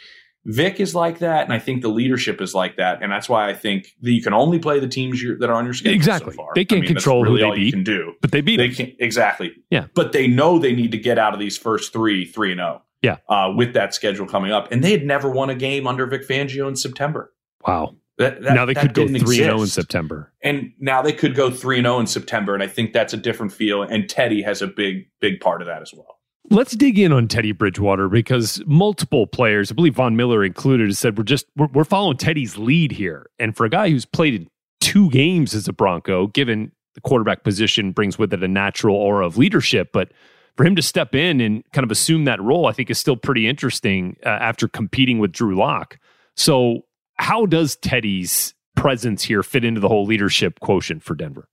Vic 0.46 0.80
is 0.80 0.94
like 0.94 1.20
that, 1.20 1.44
and 1.46 1.54
I 1.54 1.60
think 1.60 1.82
the 1.82 1.88
leadership 1.90 2.40
is 2.40 2.54
like 2.54 2.78
that, 2.78 3.02
and 3.02 3.12
that's 3.12 3.28
why 3.28 3.50
I 3.50 3.54
think 3.54 3.96
that 4.02 4.12
you 4.12 4.22
can 4.22 4.34
only 4.34 4.60
play 4.60 4.80
the 4.80 4.88
teams 4.88 5.22
you're, 5.22 5.38
that 5.40 5.50
are 5.50 5.56
on 5.56 5.66
your 5.66 5.74
schedule. 5.74 5.96
Exactly. 5.96 6.34
so 6.34 6.38
far. 6.38 6.52
They 6.54 6.66
can't 6.66 6.80
I 6.80 6.82
mean, 6.82 6.94
control 6.94 7.26
who 7.26 7.38
they 7.40 7.50
beat, 7.52 7.72
can 7.72 7.84
do, 7.84 8.14
but 8.22 8.32
they 8.32 8.42
beat 8.42 8.58
They 8.58 8.68
them. 8.68 8.76
can 8.88 8.96
exactly. 9.00 9.54
Yeah. 9.72 9.88
but 9.96 10.12
they 10.12 10.28
know 10.28 10.60
they 10.60 10.74
need 10.76 10.92
to 10.92 10.98
get 11.00 11.18
out 11.18 11.34
of 11.34 11.40
these 11.40 11.58
first 11.58 11.92
three, 11.92 12.26
three 12.26 12.52
and 12.52 12.60
zero 12.60 12.84
Yeah. 13.02 13.18
uh, 13.28 13.54
with 13.56 13.74
that 13.74 13.94
schedule 13.96 14.28
coming 14.28 14.52
up. 14.52 14.72
And 14.72 14.84
they 14.84 14.92
had 14.92 15.04
never 15.06 15.30
won 15.32 15.50
a 15.50 15.56
game 15.56 15.88
under 15.88 16.06
Vic 16.06 16.28
Fangio 16.28 16.68
in 16.68 16.76
September. 16.76 17.34
Wow. 17.68 17.96
That, 18.18 18.42
that- 18.44 18.54
now 18.54 18.66
they 18.66 18.76
could 18.76 18.94
go 18.94 19.06
didn't 19.08 19.26
3 19.26 19.36
0 19.38 19.62
in. 19.62 19.68
September. 19.68 20.32
And 20.44 20.72
now 20.80 21.02
they 21.02 21.12
could 21.12 21.36
go 21.36 21.50
3 21.52 21.82
0 21.82 22.00
in 22.00 22.08
September. 22.08 22.54
And 22.54 22.62
I 22.64 22.68
think 22.68 22.94
that's 22.94 23.14
a 23.14 23.18
different 23.18 23.52
feel. 23.52 23.82
And 23.84 24.08
Teddy 24.08 24.42
has 24.44 24.62
a 24.62 24.68
big, 24.68 25.10
big 25.20 25.40
part 25.42 25.62
of 25.62 25.68
that 25.68 25.82
as 25.82 25.92
well. 25.94 26.20
Let's 26.52 26.76
dig 26.76 27.00
in 27.00 27.12
on 27.12 27.28
Teddy 27.28 27.52
Bridgewater 27.52 28.08
because 28.08 28.62
multiple 28.68 29.26
players, 29.26 29.72
I 29.72 29.76
believe 29.76 29.96
Von 29.96 30.16
Miller 30.16 30.44
included, 30.44 30.96
said 30.96 31.18
we're 31.18 31.24
just 31.24 31.48
we're, 31.56 31.68
we're 31.68 31.84
following 31.84 32.18
Teddy's 32.18 32.58
lead 32.58 32.92
here. 32.92 33.30
And 33.40 33.56
for 33.58 33.66
a 33.66 33.70
guy 33.70 33.90
who's 33.90 34.06
played 34.06 34.48
two 34.80 35.10
games 35.10 35.56
as 35.56 35.68
a 35.68 35.74
Bronco, 35.74 36.28
given 36.28 36.72
the 36.94 37.02
quarterback 37.02 37.44
position 37.44 37.92
brings 37.92 38.18
with 38.18 38.32
it 38.34 38.44
a 38.44 38.48
natural 38.48 38.96
aura 38.96 39.26
of 39.26 39.38
leadership, 39.38 39.90
but 39.92 40.12
for 40.56 40.66
him 40.66 40.76
to 40.76 40.82
step 40.82 41.14
in 41.14 41.42
and 41.42 41.64
kind 41.72 41.84
of 41.84 41.92
assume 41.92 42.26
that 42.26 42.42
role, 42.42 42.68
I 42.68 42.72
think 42.72 42.90
is 42.90 43.00
still 43.00 43.18
pretty 43.18 43.48
interesting 43.48 44.16
uh, 44.26 44.30
after 44.30 44.68
competing 44.68 45.20
with 45.20 45.32
Drew 45.32 45.56
Lock. 45.56 45.98
So, 46.36 46.82
how 47.16 47.46
does 47.46 47.76
Teddy's 47.78 48.54
presence 48.76 49.24
here 49.24 49.42
fit 49.42 49.64
into 49.64 49.80
the 49.80 49.88
whole 49.88 50.06
leadership 50.06 50.60
quotient 50.60 51.04
for 51.04 51.16
Denver? 51.16 51.48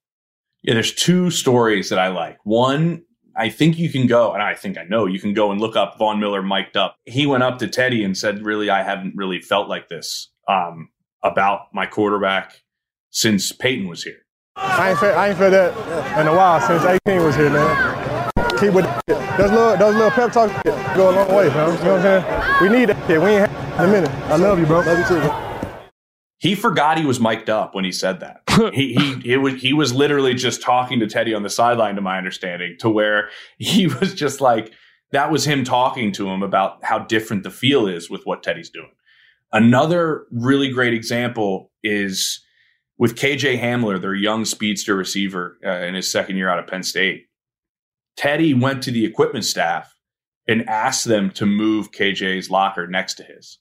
Yeah, 0.62 0.74
there's 0.74 0.92
two 0.92 1.31
stories 1.31 1.88
that 1.88 1.98
I 1.98 2.09
like. 2.09 2.38
One, 2.44 3.05
I 3.36 3.48
think 3.48 3.78
you 3.78 3.90
can 3.90 4.06
go, 4.06 4.32
and 4.32 4.42
I 4.42 4.54
think 4.54 4.76
I 4.76 4.84
know 4.84 5.06
you 5.06 5.18
can 5.18 5.32
go 5.34 5.50
and 5.50 5.60
look 5.60 5.76
up 5.76 5.98
Von 5.98 6.20
Miller 6.20 6.42
mic'd 6.42 6.76
up. 6.76 6.96
He 7.04 7.26
went 7.26 7.42
up 7.42 7.58
to 7.58 7.68
Teddy 7.68 8.04
and 8.04 8.16
said, 8.16 8.44
Really, 8.44 8.68
I 8.70 8.82
haven't 8.82 9.14
really 9.16 9.40
felt 9.40 9.68
like 9.68 9.88
this 9.88 10.30
um, 10.48 10.90
about 11.22 11.72
my 11.72 11.86
quarterback 11.86 12.62
since 13.10 13.52
Peyton 13.52 13.88
was 13.88 14.02
here. 14.02 14.26
I 14.56 14.90
ain't 14.90 14.98
felt, 14.98 15.16
I 15.16 15.28
ain't 15.28 15.38
felt 15.38 15.52
that 15.52 16.20
in 16.20 16.26
a 16.26 16.34
while 16.34 16.60
since 16.60 16.84
18 17.06 17.24
was 17.24 17.36
here, 17.36 17.50
man. 17.50 18.30
Keep 18.58 18.74
with 18.74 18.84
it. 18.84 19.38
Those 19.38 19.50
little, 19.50 19.76
those 19.76 19.94
little 19.94 20.10
pep 20.10 20.32
talks 20.32 20.52
go 20.94 21.10
a 21.10 21.12
long 21.12 21.34
way, 21.34 21.48
man. 21.48 21.78
You 21.78 21.84
know 21.84 21.96
what 21.96 22.06
I'm 22.06 22.22
saying? 22.22 22.62
We 22.62 22.78
need 22.78 22.88
that 22.90 23.06
shit. 23.06 23.20
We 23.20 23.30
ain't 23.30 23.50
had 23.50 23.80
in 23.84 23.88
a 23.88 23.92
minute. 23.92 24.10
I 24.30 24.36
love 24.36 24.58
you, 24.58 24.66
bro. 24.66 24.80
Love 24.80 24.98
you 24.98 25.04
too, 25.06 25.20
bro. 25.20 25.52
He 26.38 26.54
forgot 26.54 26.98
he 26.98 27.06
was 27.06 27.18
mic'd 27.18 27.48
up 27.48 27.74
when 27.74 27.84
he 27.84 27.92
said 27.92 28.20
that. 28.20 28.41
he 28.72 29.14
he 29.22 29.36
was 29.36 29.60
he 29.60 29.72
was 29.72 29.94
literally 29.94 30.34
just 30.34 30.62
talking 30.62 31.00
to 31.00 31.06
Teddy 31.06 31.34
on 31.34 31.42
the 31.42 31.50
sideline, 31.50 31.96
to 31.96 32.00
my 32.00 32.18
understanding, 32.18 32.76
to 32.80 32.90
where 32.90 33.30
he 33.58 33.86
was 33.86 34.14
just 34.14 34.40
like 34.40 34.72
that 35.12 35.30
was 35.30 35.46
him 35.46 35.64
talking 35.64 36.12
to 36.12 36.28
him 36.28 36.42
about 36.42 36.82
how 36.84 36.98
different 36.98 37.42
the 37.42 37.50
feel 37.50 37.86
is 37.86 38.08
with 38.08 38.24
what 38.24 38.42
Teddy's 38.42 38.70
doing. 38.70 38.90
Another 39.52 40.26
really 40.30 40.70
great 40.70 40.94
example 40.94 41.70
is 41.82 42.42
with 42.96 43.16
KJ 43.16 43.60
Hamler, 43.60 44.00
their 44.00 44.14
young 44.14 44.44
speedster 44.44 44.94
receiver 44.94 45.58
uh, 45.64 45.84
in 45.84 45.94
his 45.94 46.10
second 46.10 46.36
year 46.36 46.48
out 46.48 46.58
of 46.58 46.66
Penn 46.66 46.82
State. 46.82 47.26
Teddy 48.16 48.54
went 48.54 48.82
to 48.84 48.90
the 48.90 49.04
equipment 49.04 49.44
staff 49.44 49.94
and 50.48 50.68
asked 50.68 51.04
them 51.04 51.30
to 51.32 51.46
move 51.46 51.92
KJ's 51.92 52.50
locker 52.50 52.86
next 52.86 53.14
to 53.14 53.24
his 53.24 53.58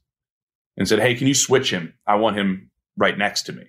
and 0.78 0.88
said, 0.88 1.00
Hey, 1.00 1.16
can 1.16 1.28
you 1.28 1.34
switch 1.34 1.72
him? 1.72 1.94
I 2.08 2.16
want 2.16 2.38
him 2.38 2.72
right 2.98 3.18
next 3.18 3.44
to 3.44 3.54
me. 3.54 3.64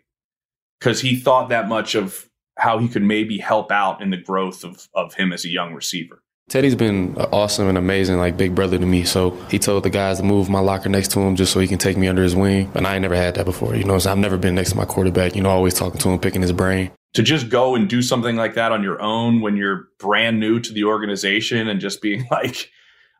Because 0.82 1.00
he 1.00 1.14
thought 1.14 1.50
that 1.50 1.68
much 1.68 1.94
of 1.94 2.28
how 2.58 2.78
he 2.78 2.88
could 2.88 3.04
maybe 3.04 3.38
help 3.38 3.70
out 3.70 4.02
in 4.02 4.10
the 4.10 4.16
growth 4.16 4.64
of, 4.64 4.88
of 4.94 5.14
him 5.14 5.32
as 5.32 5.44
a 5.44 5.48
young 5.48 5.74
receiver. 5.74 6.22
Teddy's 6.48 6.74
been 6.74 7.16
awesome 7.16 7.68
and 7.68 7.78
amazing, 7.78 8.18
like 8.18 8.36
big 8.36 8.52
brother 8.56 8.78
to 8.78 8.84
me. 8.84 9.04
So 9.04 9.30
he 9.48 9.60
told 9.60 9.84
the 9.84 9.90
guys 9.90 10.18
to 10.18 10.24
move 10.24 10.50
my 10.50 10.58
locker 10.58 10.88
next 10.88 11.12
to 11.12 11.20
him 11.20 11.36
just 11.36 11.52
so 11.52 11.60
he 11.60 11.68
can 11.68 11.78
take 11.78 11.96
me 11.96 12.08
under 12.08 12.24
his 12.24 12.34
wing. 12.34 12.68
And 12.74 12.84
I 12.84 12.94
ain't 12.94 13.02
never 13.02 13.14
had 13.14 13.36
that 13.36 13.44
before. 13.44 13.76
You 13.76 13.84
know, 13.84 13.96
so 14.00 14.10
I've 14.10 14.18
never 14.18 14.36
been 14.36 14.56
next 14.56 14.70
to 14.70 14.76
my 14.76 14.84
quarterback. 14.84 15.36
You 15.36 15.42
know, 15.42 15.50
always 15.50 15.74
talking 15.74 16.00
to 16.00 16.08
him, 16.08 16.18
picking 16.18 16.42
his 16.42 16.50
brain. 16.50 16.90
To 17.14 17.22
just 17.22 17.48
go 17.48 17.76
and 17.76 17.88
do 17.88 18.02
something 18.02 18.34
like 18.34 18.54
that 18.54 18.72
on 18.72 18.82
your 18.82 19.00
own 19.00 19.40
when 19.40 19.56
you're 19.56 19.88
brand 20.00 20.40
new 20.40 20.58
to 20.58 20.72
the 20.72 20.82
organization 20.82 21.68
and 21.68 21.80
just 21.80 22.02
being 22.02 22.26
like, 22.32 22.70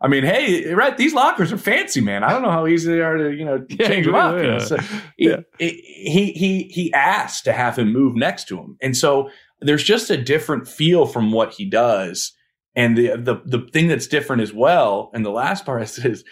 I 0.03 0.09
mean, 0.09 0.25
hey, 0.25 0.75
right? 0.75 0.97
These 0.97 1.15
lockers 1.15 1.53
are 1.53 1.59
fancy, 1.59 2.01
man. 2.01 2.25
I 2.25 2.31
don't 2.33 2.43
know 2.43 2.51
how 2.51 2.67
easy 2.67 2.91
they 2.93 3.01
are 3.01 3.17
to, 3.17 3.31
you 3.33 3.45
know, 3.45 3.65
change 3.81 4.05
them 4.07 4.15
up. 4.17 4.37
you 4.37 4.43
know, 4.43 4.59
so 4.59 4.77
he, 5.17 5.35
he 5.59 6.33
he 6.33 6.63
he 6.65 6.93
asked 6.93 7.45
to 7.45 7.53
have 7.53 7.79
him 7.79 7.93
move 7.93 8.17
next 8.17 8.49
to 8.49 8.59
him, 8.59 8.77
and 8.83 8.97
so 8.97 9.31
there's 9.61 9.85
just 9.85 10.11
a 10.11 10.17
different 10.17 10.67
feel 10.67 11.07
from 11.07 11.31
what 11.33 11.55
he 11.55 11.65
does. 11.65 12.33
And 12.75 12.97
the 12.97 13.17
the 13.17 13.37
the 13.45 13.69
thing 13.73 13.87
that's 13.89 14.07
different 14.09 14.43
as 14.43 14.53
well, 14.53 15.11
and 15.15 15.25
the 15.25 15.31
last 15.31 15.65
part 15.65 15.83
is, 15.83 15.99
is 16.05 16.25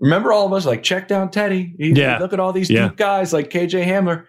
remember 0.00 0.32
all 0.32 0.44
of 0.46 0.52
us 0.52 0.66
like 0.66 0.82
check 0.82 1.08
down 1.08 1.30
Teddy. 1.30 1.74
He- 1.78 1.92
Yeah. 1.92 2.18
Look 2.18 2.32
at 2.32 2.40
all 2.40 2.52
these 2.52 2.68
Yeah. 2.68 2.88
deep 2.88 2.96
guys 2.98 3.32
like 3.32 3.48
KJ 3.50 3.86
Hamler. 3.86 4.26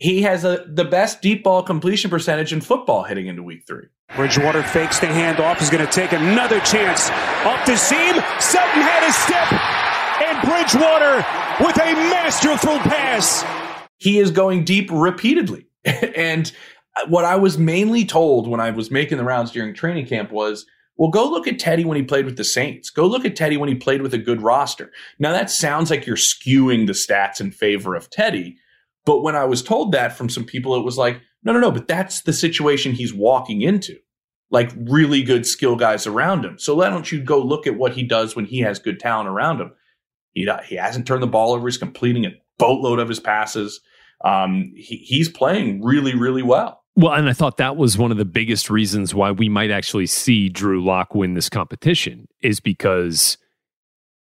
He 0.00 0.22
has 0.22 0.44
a, 0.44 0.64
the 0.66 0.84
best 0.84 1.20
deep 1.20 1.44
ball 1.44 1.62
completion 1.62 2.10
percentage 2.10 2.52
in 2.54 2.62
football 2.62 3.04
heading 3.04 3.26
into 3.26 3.42
week 3.42 3.64
three. 3.66 3.86
Bridgewater 4.16 4.62
fakes 4.62 4.98
the 4.98 5.06
handoff. 5.06 5.60
Is 5.60 5.70
going 5.70 5.86
to 5.86 5.92
take 5.92 6.12
another 6.12 6.58
chance 6.60 7.10
off 7.44 7.64
the 7.66 7.76
seam. 7.76 8.14
Sutton 8.40 8.82
had 8.82 9.06
a 9.06 9.12
step, 9.12 9.52
and 10.26 10.40
Bridgewater 10.48 11.24
with 11.60 11.76
a 11.76 11.92
masterful 12.10 12.78
pass. 12.78 13.44
He 13.98 14.18
is 14.18 14.30
going 14.30 14.64
deep 14.64 14.88
repeatedly. 14.90 15.66
and 15.84 16.50
what 17.08 17.26
I 17.26 17.36
was 17.36 17.58
mainly 17.58 18.06
told 18.06 18.48
when 18.48 18.60
I 18.60 18.70
was 18.70 18.90
making 18.90 19.18
the 19.18 19.24
rounds 19.24 19.50
during 19.50 19.74
training 19.74 20.06
camp 20.06 20.32
was, 20.32 20.64
well, 20.96 21.10
go 21.10 21.28
look 21.28 21.46
at 21.46 21.58
Teddy 21.58 21.84
when 21.84 21.98
he 21.98 22.02
played 22.02 22.24
with 22.24 22.38
the 22.38 22.44
Saints. 22.44 22.88
Go 22.88 23.06
look 23.06 23.26
at 23.26 23.36
Teddy 23.36 23.58
when 23.58 23.68
he 23.68 23.74
played 23.74 24.00
with 24.00 24.14
a 24.14 24.18
good 24.18 24.40
roster. 24.40 24.90
Now, 25.18 25.32
that 25.32 25.50
sounds 25.50 25.90
like 25.90 26.06
you're 26.06 26.16
skewing 26.16 26.86
the 26.86 26.94
stats 26.94 27.40
in 27.40 27.50
favor 27.52 27.94
of 27.94 28.08
Teddy. 28.08 28.56
But 29.04 29.22
when 29.22 29.36
I 29.36 29.44
was 29.44 29.62
told 29.62 29.92
that 29.92 30.16
from 30.16 30.28
some 30.28 30.44
people, 30.44 30.76
it 30.76 30.84
was 30.84 30.98
like, 30.98 31.20
no, 31.42 31.52
no, 31.52 31.60
no, 31.60 31.70
but 31.70 31.88
that's 31.88 32.22
the 32.22 32.32
situation 32.32 32.92
he's 32.92 33.14
walking 33.14 33.62
into. 33.62 33.96
Like 34.50 34.72
really 34.76 35.22
good 35.22 35.46
skill 35.46 35.76
guys 35.76 36.06
around 36.06 36.44
him. 36.44 36.58
So 36.58 36.76
why 36.76 36.90
don't 36.90 37.10
you 37.10 37.22
go 37.22 37.40
look 37.40 37.66
at 37.66 37.76
what 37.76 37.92
he 37.92 38.02
does 38.02 38.34
when 38.34 38.44
he 38.44 38.60
has 38.60 38.78
good 38.78 38.98
talent 38.98 39.28
around 39.28 39.60
him? 39.60 39.72
He, 40.32 40.48
he 40.66 40.76
hasn't 40.76 41.06
turned 41.06 41.22
the 41.22 41.28
ball 41.28 41.52
over. 41.52 41.66
He's 41.66 41.78
completing 41.78 42.24
a 42.24 42.34
boatload 42.58 42.98
of 42.98 43.08
his 43.08 43.20
passes. 43.20 43.80
Um, 44.24 44.72
he, 44.76 44.96
he's 44.96 45.28
playing 45.28 45.82
really, 45.82 46.14
really 46.14 46.42
well. 46.42 46.80
Well, 46.96 47.14
and 47.14 47.28
I 47.28 47.32
thought 47.32 47.56
that 47.58 47.76
was 47.76 47.96
one 47.96 48.10
of 48.10 48.18
the 48.18 48.24
biggest 48.24 48.68
reasons 48.68 49.14
why 49.14 49.30
we 49.30 49.48
might 49.48 49.70
actually 49.70 50.06
see 50.06 50.48
Drew 50.48 50.84
Lock 50.84 51.14
win 51.14 51.34
this 51.34 51.48
competition 51.48 52.28
is 52.42 52.60
because 52.60 53.38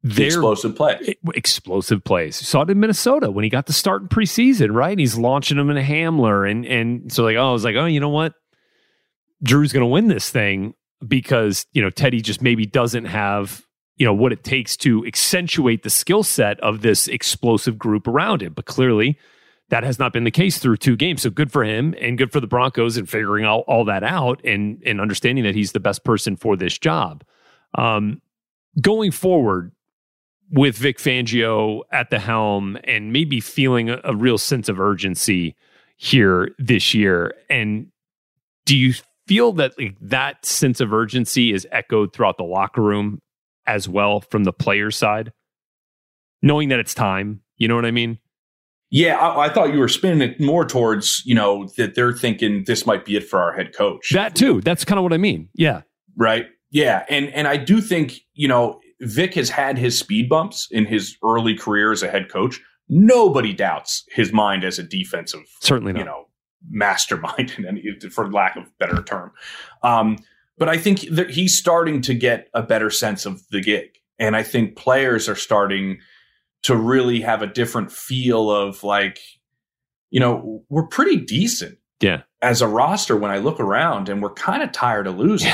the 0.03 0.27
explosive 0.27 0.77
play, 0.77 1.17
explosive 1.35 2.05
plays. 2.05 2.37
Saw 2.37 2.63
it 2.63 2.71
in 2.71 2.79
Minnesota 2.79 3.31
when 3.31 3.43
he 3.43 3.51
got 3.51 3.67
the 3.67 3.73
start 3.73 4.03
in 4.03 4.09
preseason, 4.09 4.73
right? 4.73 4.93
And 4.93 5.01
he's 5.01 5.19
launching 5.19 5.57
them 5.57 5.71
in 5.71 5.77
a 5.77 5.83
Hamler, 5.83 6.49
and 6.49 6.65
and 6.65 7.13
so 7.13 7.25
like, 7.25 7.37
oh, 7.37 7.51
I 7.51 7.53
was 7.53 7.65
like, 7.65 7.77
oh, 7.77 7.87
you 7.87 7.99
know 7.99 8.09
what? 8.09 8.35
Drew's 9.43 9.73
going 9.73 9.83
to 9.83 9.87
win 9.87 10.09
this 10.09 10.31
thing 10.31 10.75
because 11.07 11.67
you 11.73 11.83
know 11.83 11.91
Teddy 11.91 12.21
just 12.21 12.43
maybe 12.43 12.65
doesn't 12.65 13.07
have 13.07 13.67
you 13.97 14.07
know 14.07 14.15
what 14.15 14.33
it 14.33 14.45
takes 14.45 14.77
to 14.79 15.05
accentuate 15.05 15.83
the 15.83 15.91
skill 15.91 16.23
set 16.23 16.61
of 16.61 16.81
this 16.81 17.09
explosive 17.09 17.77
group 17.77 18.07
around 18.07 18.41
him. 18.41 18.53
But 18.53 18.67
clearly, 18.67 19.19
that 19.71 19.83
has 19.83 19.99
not 19.99 20.13
been 20.13 20.25
the 20.25 20.31
case 20.31 20.59
through 20.59 20.77
two 20.77 20.97
games. 20.97 21.23
So 21.23 21.31
good 21.31 21.51
for 21.51 21.65
him 21.65 21.95
and 22.01 22.17
good 22.17 22.31
for 22.31 22.39
the 22.41 22.47
Broncos 22.47 22.97
and 22.97 23.09
figuring 23.09 23.45
all, 23.45 23.61
all 23.67 23.85
that 23.87 24.05
out 24.05 24.41
and 24.45 24.81
and 24.87 25.01
understanding 25.01 25.43
that 25.43 25.57
he's 25.57 25.73
the 25.73 25.81
best 25.81 26.05
person 26.05 26.37
for 26.37 26.57
this 26.57 26.79
job. 26.79 27.25
Um, 27.77 28.23
going 28.81 29.11
forward 29.11 29.73
with 30.51 30.77
Vic 30.77 30.99
Fangio 30.99 31.83
at 31.93 32.11
the 32.11 32.19
helm 32.19 32.79
and 32.85 33.13
maybe 33.13 33.41
feeling 33.41 33.91
a, 33.91 34.01
a 34.05 34.15
real 34.15 34.39
sense 34.39 34.69
of 34.69 34.81
urgency 34.81 35.55
here 35.97 36.55
this 36.59 36.95
year. 36.95 37.35
And 37.51 37.89
do 38.65 38.77
you 38.77 38.95
feel 39.27 39.53
that 39.55 39.79
like, 39.79 39.97
that 40.01 40.45
sense 40.45 40.81
of 40.81 40.93
urgency 40.93 41.53
is 41.53 41.67
echoed 41.71 42.13
throughout 42.13 42.39
the 42.39 42.45
locker 42.45 42.83
room 42.83 43.21
as 43.67 43.89
well 43.89 44.21
from 44.21 44.45
the 44.45 44.53
player 44.53 44.91
side, 44.91 45.33
knowing 46.43 46.71
that 46.71 46.79
it's 46.79 46.95
time? 46.95 47.43
You 47.57 47.69
know 47.69 47.75
what 47.75 47.85
I 47.85 47.91
mean? 47.91 48.19
Yeah, 48.91 49.19
I, 49.19 49.47
I, 49.47 49.53
thought 49.53 49.73
you 49.73 49.81
were 49.81 49.89
spinning 49.89 50.27
it 50.27 50.41
more 50.41 50.65
towards, 50.65 51.23
you 51.27 51.35
know, 51.35 51.69
that 51.77 51.95
they're 51.95 52.15
thinking 52.15 52.65
this 52.67 52.87
might 52.87 53.05
be 53.05 53.17
it 53.17 53.29
for 53.29 53.39
our 53.39 53.53
head 53.53 53.77
coach. 53.77 54.13
That 54.15 54.35
too. 54.35 54.63
That's 54.63 54.85
kind 54.85 54.99
of 54.99 55.03
what 55.03 55.13
I 55.13 55.19
mean. 55.19 55.51
Yeah. 55.55 55.83
Right. 56.17 56.47
Yeah. 56.71 57.05
And 57.11 57.29
and 57.35 57.47
I 57.47 57.59
do 57.59 57.83
think, 57.83 58.21
you 58.33 58.49
know, 58.49 58.81
Vic 59.01 59.35
has 59.35 59.51
had 59.51 59.79
his 59.79 59.99
speed 59.99 60.29
bumps 60.29 60.69
in 60.71 60.85
his 60.85 61.17
early 61.25 61.55
career 61.55 61.93
as 61.93 62.03
a 62.03 62.11
head 62.11 62.31
coach. 62.31 62.61
Nobody 62.89 63.53
doubts 63.53 64.05
his 64.11 64.33
mind 64.33 64.65
as 64.65 64.79
a 64.79 64.83
defensive, 64.83 65.45
certainly 65.61 65.93
not. 65.93 65.99
you 65.99 66.05
know, 66.05 66.29
mastermind, 66.71 67.55
in 67.59 67.67
any, 67.67 67.83
for 68.11 68.31
lack 68.31 68.57
of 68.57 68.65
better 68.79 69.03
term. 69.03 69.33
Um, 69.83 70.19
but 70.57 70.69
I 70.69 70.79
think 70.79 71.03
that 71.11 71.31
he's 71.31 71.57
starting 71.57 72.01
to 72.03 72.15
get 72.15 72.49
a 72.55 72.63
better 72.63 72.91
sense 72.91 73.27
of 73.27 73.47
the 73.51 73.61
gig, 73.61 73.91
and 74.19 74.35
I 74.35 74.43
think 74.43 74.77
players 74.77 75.29
are 75.29 75.37
starting 75.37 75.99
to 76.63 76.75
really 76.75 77.21
have 77.21 77.43
a 77.43 77.47
different 77.47 77.93
feel 77.93 78.51
of 78.51 78.83
like, 78.83 79.21
you 80.11 80.19
know, 80.19 80.65
we're 80.69 80.87
pretty 80.87 81.17
decent. 81.17 81.79
Yeah. 82.01 82.23
As 82.43 82.63
a 82.63 82.69
roster, 82.69 83.17
when 83.17 83.31
I 83.31 83.39
look 83.39 83.61
around 83.61 84.09
and 84.09 84.23
we're 84.23 84.35
kind 84.35 84.63
of 84.63 84.73
tired 84.73 85.07
of 85.07 85.19
losing. 85.19 85.53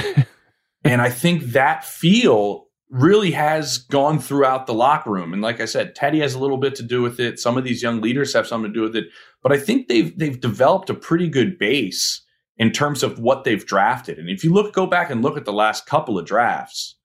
and 0.85 1.03
I 1.03 1.11
think 1.11 1.43
that 1.53 1.85
feel 1.85 2.64
really 2.91 3.33
has 3.33 3.79
gone 3.79 4.19
throughout 4.19 4.67
the 4.67 4.75
locker 4.75 5.11
room. 5.11 5.33
And 5.33 5.43
like 5.43 5.61
I 5.61 5.65
said, 5.65 5.95
Teddy 5.95 6.21
has 6.21 6.35
a 6.35 6.39
little 6.39 6.59
bit 6.59 6.75
to 6.77 6.83
do 6.83 7.03
with 7.03 7.19
it. 7.19 7.39
Some 7.39 7.57
of 7.57 7.65
these 7.65 7.83
young 7.83 8.01
leaders 8.01 8.35
have 8.35 8.47
something 8.47 8.73
to 8.73 8.79
do 8.79 8.83
with 8.83 8.95
it. 8.95 9.07
But 9.43 9.53
I 9.53 9.59
think 9.59 9.89
they've 9.89 10.17
they've 10.17 10.41
developed 10.41 10.91
a 10.91 10.95
pretty 10.95 11.29
good 11.29 11.59
base 11.59 12.23
in 12.57 12.71
terms 12.71 13.03
of 13.03 13.19
what 13.19 13.45
they've 13.45 13.65
drafted. 13.65 14.19
And 14.19 14.29
if 14.29 14.45
you 14.45 14.53
look 14.53 14.73
go 14.73 14.87
back 14.87 15.11
and 15.11 15.23
look 15.23 15.37
at 15.37 15.45
the 15.45 15.53
last 15.53 15.87
couple 15.87 16.19
of 16.19 16.27
drafts, 16.27 16.97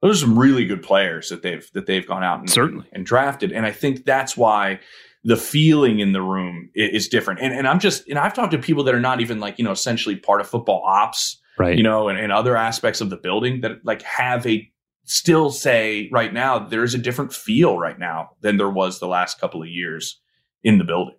those 0.00 0.22
are 0.22 0.26
some 0.26 0.38
really 0.38 0.64
good 0.64 0.82
players 0.82 1.28
that 1.30 1.42
they've 1.42 1.68
that 1.72 1.86
they've 1.86 2.06
gone 2.06 2.22
out 2.22 2.40
and 2.40 2.50
certainly 2.50 2.86
and 2.92 3.06
drafted. 3.06 3.52
And 3.52 3.66
I 3.66 3.72
think 3.72 4.04
that's 4.04 4.36
why 4.36 4.80
the 5.24 5.36
feeling 5.36 6.00
in 6.00 6.12
the 6.12 6.22
room 6.22 6.70
is, 6.74 7.08
different. 7.08 7.40
And 7.40 7.54
and 7.54 7.66
I'm 7.66 7.78
just 7.78 8.08
and 8.08 8.18
I've 8.18 8.34
talked 8.34 8.52
to 8.52 8.58
people 8.58 8.84
that 8.84 8.94
are 8.94 9.00
not 9.00 9.20
even 9.20 9.40
like 9.40 9.58
you 9.58 9.64
know 9.64 9.70
essentially 9.70 10.16
part 10.16 10.40
of 10.40 10.48
football 10.48 10.82
ops, 10.84 11.40
right? 11.58 11.76
You 11.76 11.84
know, 11.84 12.08
and, 12.08 12.18
and 12.18 12.32
other 12.32 12.56
aspects 12.56 13.00
of 13.00 13.10
the 13.10 13.16
building 13.16 13.60
that 13.60 13.84
like 13.84 14.02
have 14.02 14.46
a 14.46 14.68
still 15.04 15.50
say 15.50 16.08
right 16.12 16.32
now 16.32 16.58
there's 16.58 16.94
a 16.94 16.98
different 16.98 17.32
feel 17.32 17.78
right 17.78 17.98
now 17.98 18.30
than 18.40 18.56
there 18.56 18.70
was 18.70 18.98
the 18.98 19.08
last 19.08 19.40
couple 19.40 19.62
of 19.62 19.68
years 19.68 20.20
in 20.62 20.78
the 20.78 20.84
building. 20.84 21.16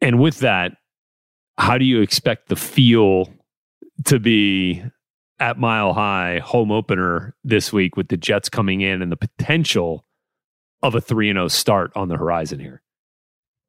And 0.00 0.18
with 0.18 0.38
that, 0.38 0.72
how 1.58 1.76
do 1.76 1.84
you 1.84 2.00
expect 2.00 2.48
the 2.48 2.56
feel 2.56 3.28
to 4.06 4.18
be 4.18 4.82
at 5.40 5.58
Mile 5.58 5.92
High 5.92 6.40
home 6.44 6.70
opener 6.70 7.34
this 7.42 7.72
week 7.72 7.96
with 7.96 8.08
the 8.08 8.16
Jets 8.16 8.48
coming 8.48 8.82
in 8.82 9.02
and 9.02 9.10
the 9.10 9.16
potential 9.16 10.04
of 10.82 10.94
a 10.94 11.00
3 11.00 11.32
0 11.32 11.48
start 11.48 11.90
on 11.96 12.08
the 12.08 12.16
horizon 12.16 12.60
here. 12.60 12.82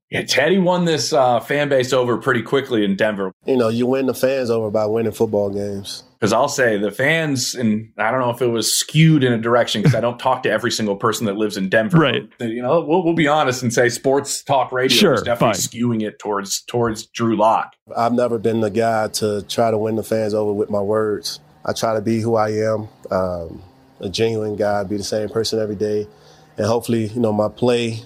Yeah, 0.10 0.23
Teddy 0.23 0.58
won 0.58 0.84
this 0.84 1.13
uh, 1.13 1.39
fan 1.39 1.69
base 1.69 1.93
over 1.93 2.17
pretty 2.17 2.41
quickly 2.41 2.84
in 2.84 2.97
Denver. 2.97 3.32
You 3.45 3.56
know, 3.56 3.69
you 3.69 3.88
win 3.88 4.08
the 4.08 4.13
fans 4.13 4.49
over 4.49 4.69
by 4.69 4.86
winning 4.86 5.13
football 5.13 5.49
games. 5.49 6.04
Because 6.21 6.34
I'll 6.34 6.47
say 6.47 6.77
the 6.77 6.91
fans, 6.91 7.55
and 7.55 7.91
I 7.97 8.12
don't 8.12 8.19
know 8.19 8.29
if 8.29 8.43
it 8.43 8.47
was 8.47 8.71
skewed 8.71 9.23
in 9.23 9.34
a 9.34 9.39
direction 9.39 9.81
because 9.81 9.95
I 9.95 10.01
don't 10.01 10.19
talk 10.19 10.43
to 10.43 10.51
every 10.51 10.69
single 10.69 10.95
person 10.95 11.25
that 11.25 11.36
lives 11.36 11.57
in 11.57 11.67
Denver. 11.67 11.97
Right. 11.97 12.29
But, 12.38 12.49
you 12.49 12.62
know, 12.62 12.79
we'll, 12.81 13.03
we'll 13.03 13.15
be 13.15 13.27
honest 13.27 13.63
and 13.63 13.73
say 13.73 13.89
sports 13.89 14.43
talk 14.43 14.71
radio 14.71 14.95
sure, 14.95 15.13
is 15.15 15.23
definitely 15.23 15.55
fine. 15.55 15.81
skewing 15.81 16.07
it 16.07 16.19
towards 16.19 16.62
towards 16.62 17.07
Drew 17.07 17.36
Lock. 17.36 17.75
I've 17.97 18.13
never 18.13 18.38
been 18.38 18.62
the 18.62 18.69
guy 18.69 19.07
to 19.07 19.41
try 19.49 19.71
to 19.71 19.79
win 19.79 19.95
the 19.95 20.03
fans 20.03 20.36
over 20.36 20.53
with 20.53 20.69
my 20.69 20.79
words. 20.79 21.39
I 21.65 21.73
try 21.73 21.95
to 21.95 22.01
be 22.01 22.21
who 22.21 22.36
I 22.36 22.49
am, 22.49 22.88
um, 23.10 23.63
a 23.99 24.07
genuine 24.07 24.55
guy, 24.55 24.84
be 24.84 24.97
the 24.97 25.03
same 25.03 25.27
person 25.27 25.60
every 25.60 25.75
day, 25.75 26.07
and 26.55 26.67
hopefully, 26.67 27.07
you 27.07 27.19
know, 27.19 27.34
my 27.34 27.49
play, 27.49 27.99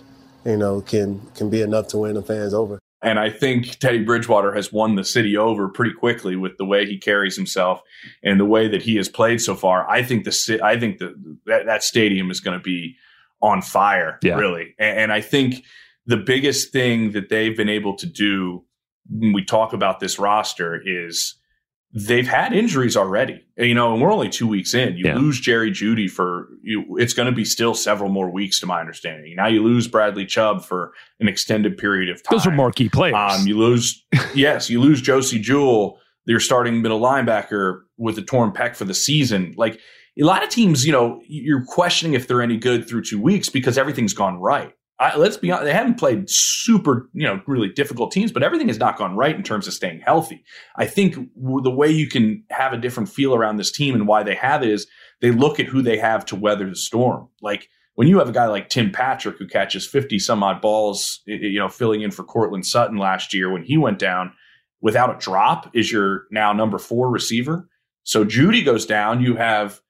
you 0.45 0.55
know, 0.55 0.79
can 0.79 1.19
can 1.35 1.49
be 1.49 1.61
enough 1.61 1.89
to 1.89 1.97
win 1.97 2.13
the 2.13 2.23
fans 2.23 2.53
over. 2.53 2.79
And 3.05 3.19
I 3.19 3.29
think 3.29 3.77
Teddy 3.77 4.03
Bridgewater 4.03 4.53
has 4.53 4.73
won 4.73 4.95
the 4.95 5.03
city 5.03 5.37
over 5.37 5.69
pretty 5.69 5.93
quickly 5.93 6.35
with 6.35 6.57
the 6.57 6.65
way 6.65 6.85
he 6.85 6.97
carries 6.97 7.35
himself 7.35 7.81
and 8.23 8.39
the 8.39 8.45
way 8.45 8.67
that 8.67 8.81
he 8.81 8.95
has 8.95 9.07
played 9.07 9.39
so 9.41 9.53
far. 9.55 9.87
I 9.89 10.01
think 10.01 10.25
the 10.25 10.59
I 10.63 10.79
think 10.79 10.97
the, 10.97 11.13
that 11.45 11.67
that 11.67 11.83
stadium 11.83 12.31
is 12.31 12.39
going 12.39 12.57
to 12.57 12.63
be 12.63 12.95
on 13.41 13.61
fire, 13.61 14.17
yeah. 14.23 14.35
really. 14.35 14.73
And, 14.79 14.99
and 14.99 15.13
I 15.13 15.21
think 15.21 15.63
the 16.07 16.17
biggest 16.17 16.71
thing 16.71 17.11
that 17.11 17.29
they've 17.29 17.55
been 17.55 17.69
able 17.69 17.95
to 17.97 18.07
do 18.07 18.63
when 19.07 19.33
we 19.33 19.45
talk 19.45 19.73
about 19.73 19.99
this 19.99 20.17
roster 20.17 20.81
is 20.83 21.35
they've 21.97 22.27
had 22.27 22.51
injuries 22.51 22.97
already, 22.97 23.41
you 23.57 23.73
know, 23.73 23.93
and 23.93 24.01
we're 24.01 24.11
only 24.11 24.27
two 24.27 24.45
weeks 24.47 24.73
in. 24.73 24.97
You 24.97 25.05
Yeah. 25.05 25.15
lose 25.17 25.39
Jerry 25.39 25.71
Jeudy 25.71 26.09
for 26.11 26.49
you. 26.61 26.97
It's 26.97 27.13
going 27.13 27.27
to 27.27 27.31
be 27.31 27.45
still 27.45 27.73
several 27.73 28.09
more 28.09 28.29
weeks, 28.29 28.59
to 28.59 28.65
my 28.65 28.81
understanding. 28.81 29.33
Now 29.37 29.47
you 29.47 29.63
lose 29.63 29.87
Bradley 29.87 30.25
Chubb 30.25 30.65
for 30.65 30.91
an 31.21 31.29
extended 31.29 31.77
period 31.77 32.09
of 32.09 32.21
time. 32.21 32.37
Those 32.37 32.45
are 32.47 32.51
marquee 32.51 32.89
players. 32.89 33.15
Um, 33.15 33.47
you 33.47 33.57
lose, 33.57 34.03
yes, 34.35 34.69
you 34.69 34.81
lose 34.81 35.01
Josey 35.01 35.39
Jewell, 35.39 35.97
your 36.25 36.41
starting 36.41 36.81
middle 36.81 36.99
linebacker 36.99 37.81
with 37.97 38.17
a 38.17 38.21
torn 38.21 38.51
pec 38.51 38.75
for 38.75 38.83
the 38.83 38.93
season. 38.93 39.53
Like 39.55 39.79
a 40.19 40.23
lot 40.25 40.43
of 40.43 40.49
teams, 40.49 40.85
you 40.85 40.91
know, 40.91 41.21
you're 41.29 41.63
questioning 41.63 42.13
if 42.13 42.27
they're 42.27 42.41
any 42.41 42.57
good 42.57 42.89
through 42.89 43.03
two 43.03 43.21
weeks 43.21 43.47
because 43.47 43.77
everything's 43.77 44.13
gone 44.13 44.37
right. 44.41 44.73
I, 44.99 45.17
let's 45.17 45.35
be 45.35 45.51
honest, 45.51 45.65
they 45.65 45.73
haven't 45.73 45.99
played 45.99 46.23
super, 46.29 47.09
you 47.13 47.25
know, 47.27 47.41
really 47.47 47.67
difficult 47.69 48.11
teams, 48.11 48.31
but 48.31 48.43
everything 48.43 48.67
has 48.69 48.79
not 48.79 48.97
gone 48.97 49.15
right 49.17 49.35
in 49.35 49.43
terms 49.43 49.67
of 49.67 49.73
staying 49.73 49.99
healthy. 49.99 50.43
I 50.77 50.85
think 50.85 51.15
w- 51.35 51.61
the 51.61 51.69
way 51.71 51.89
you 51.91 52.07
can 52.07 52.43
have 52.49 52.71
a 52.71 52.77
different 52.77 53.09
feel 53.09 53.35
around 53.35 53.57
this 53.57 53.71
team 53.73 53.93
and 53.93 54.07
why 54.07 54.23
they 54.23 54.35
have 54.35 54.63
it 54.63 54.69
is 54.69 54.87
they 55.21 55.31
look 55.31 55.59
at 55.59 55.65
who 55.65 55.81
they 55.81 55.97
have 55.97 56.25
to 56.27 56.35
weather 56.37 56.69
the 56.69 56.75
storm. 56.77 57.27
Like 57.41 57.67
when 57.95 58.07
you 58.07 58.19
have 58.19 58.29
a 58.29 58.33
guy 58.33 58.45
like 58.47 58.69
Tim 58.69 58.89
Patrick 58.91 59.37
who 59.37 59.47
catches 59.47 59.85
50 59.85 60.17
some 60.19 60.41
odd 60.43 60.61
balls, 60.61 61.21
you 61.25 61.59
know, 61.59 61.67
filling 61.67 62.01
in 62.01 62.11
for 62.11 62.23
Courtland 62.23 62.65
Sutton 62.65 62.97
last 62.97 63.33
year 63.33 63.51
when 63.51 63.63
he 63.63 63.77
went 63.77 63.99
down 63.99 64.31
without 64.81 65.13
a 65.13 65.19
drop 65.19 65.69
is 65.75 65.91
your 65.91 66.23
now 66.31 66.53
number 66.53 66.77
four 66.77 67.09
receiver. 67.09 67.67
So 68.03 68.23
Jeudy 68.23 68.63
goes 68.63 68.85
down. 68.85 69.21
You 69.21 69.35
have 69.35 69.81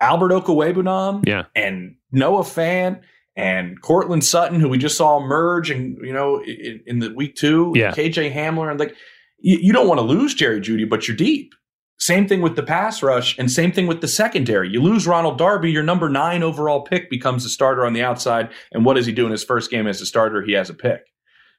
Albert 0.00 0.30
Okwuegbunam 0.30 1.26
Yeah. 1.26 1.44
and 1.54 1.96
Noah 2.12 2.44
Fan. 2.44 3.02
And 3.38 3.80
Courtland 3.80 4.24
Sutton, 4.24 4.58
who 4.58 4.68
we 4.68 4.78
just 4.78 4.96
saw 4.96 5.16
emerge, 5.16 5.70
and 5.70 5.96
you 6.02 6.12
know, 6.12 6.42
in, 6.42 6.82
in 6.86 6.98
the 6.98 7.14
week 7.14 7.36
two, 7.36 7.72
Yeah. 7.76 7.92
KJ 7.92 8.34
Hamler, 8.34 8.68
and 8.68 8.80
like 8.80 8.96
you, 9.38 9.58
you 9.62 9.72
don't 9.72 9.86
want 9.86 10.00
to 10.00 10.04
lose 10.04 10.34
Jerry 10.34 10.60
Jeudy, 10.60 10.88
but 10.88 11.06
you're 11.06 11.16
deep. 11.16 11.54
Same 12.00 12.26
thing 12.26 12.42
with 12.42 12.56
the 12.56 12.64
pass 12.64 13.00
rush, 13.00 13.38
and 13.38 13.48
same 13.50 13.70
thing 13.70 13.86
with 13.86 14.00
the 14.00 14.08
secondary. 14.08 14.68
You 14.68 14.82
lose 14.82 15.06
Ronald 15.06 15.38
Darby, 15.38 15.70
your 15.70 15.84
number 15.84 16.08
nine 16.08 16.42
overall 16.42 16.82
pick 16.82 17.08
becomes 17.10 17.44
a 17.44 17.48
starter 17.48 17.86
on 17.86 17.92
the 17.92 18.02
outside. 18.02 18.50
And 18.72 18.84
what 18.84 18.94
does 18.94 19.06
he 19.06 19.12
do 19.12 19.24
in 19.24 19.30
his 19.30 19.44
first 19.44 19.70
game 19.70 19.86
as 19.86 20.00
a 20.00 20.06
starter? 20.06 20.42
He 20.42 20.52
has 20.52 20.68
a 20.68 20.74
pick. 20.74 21.02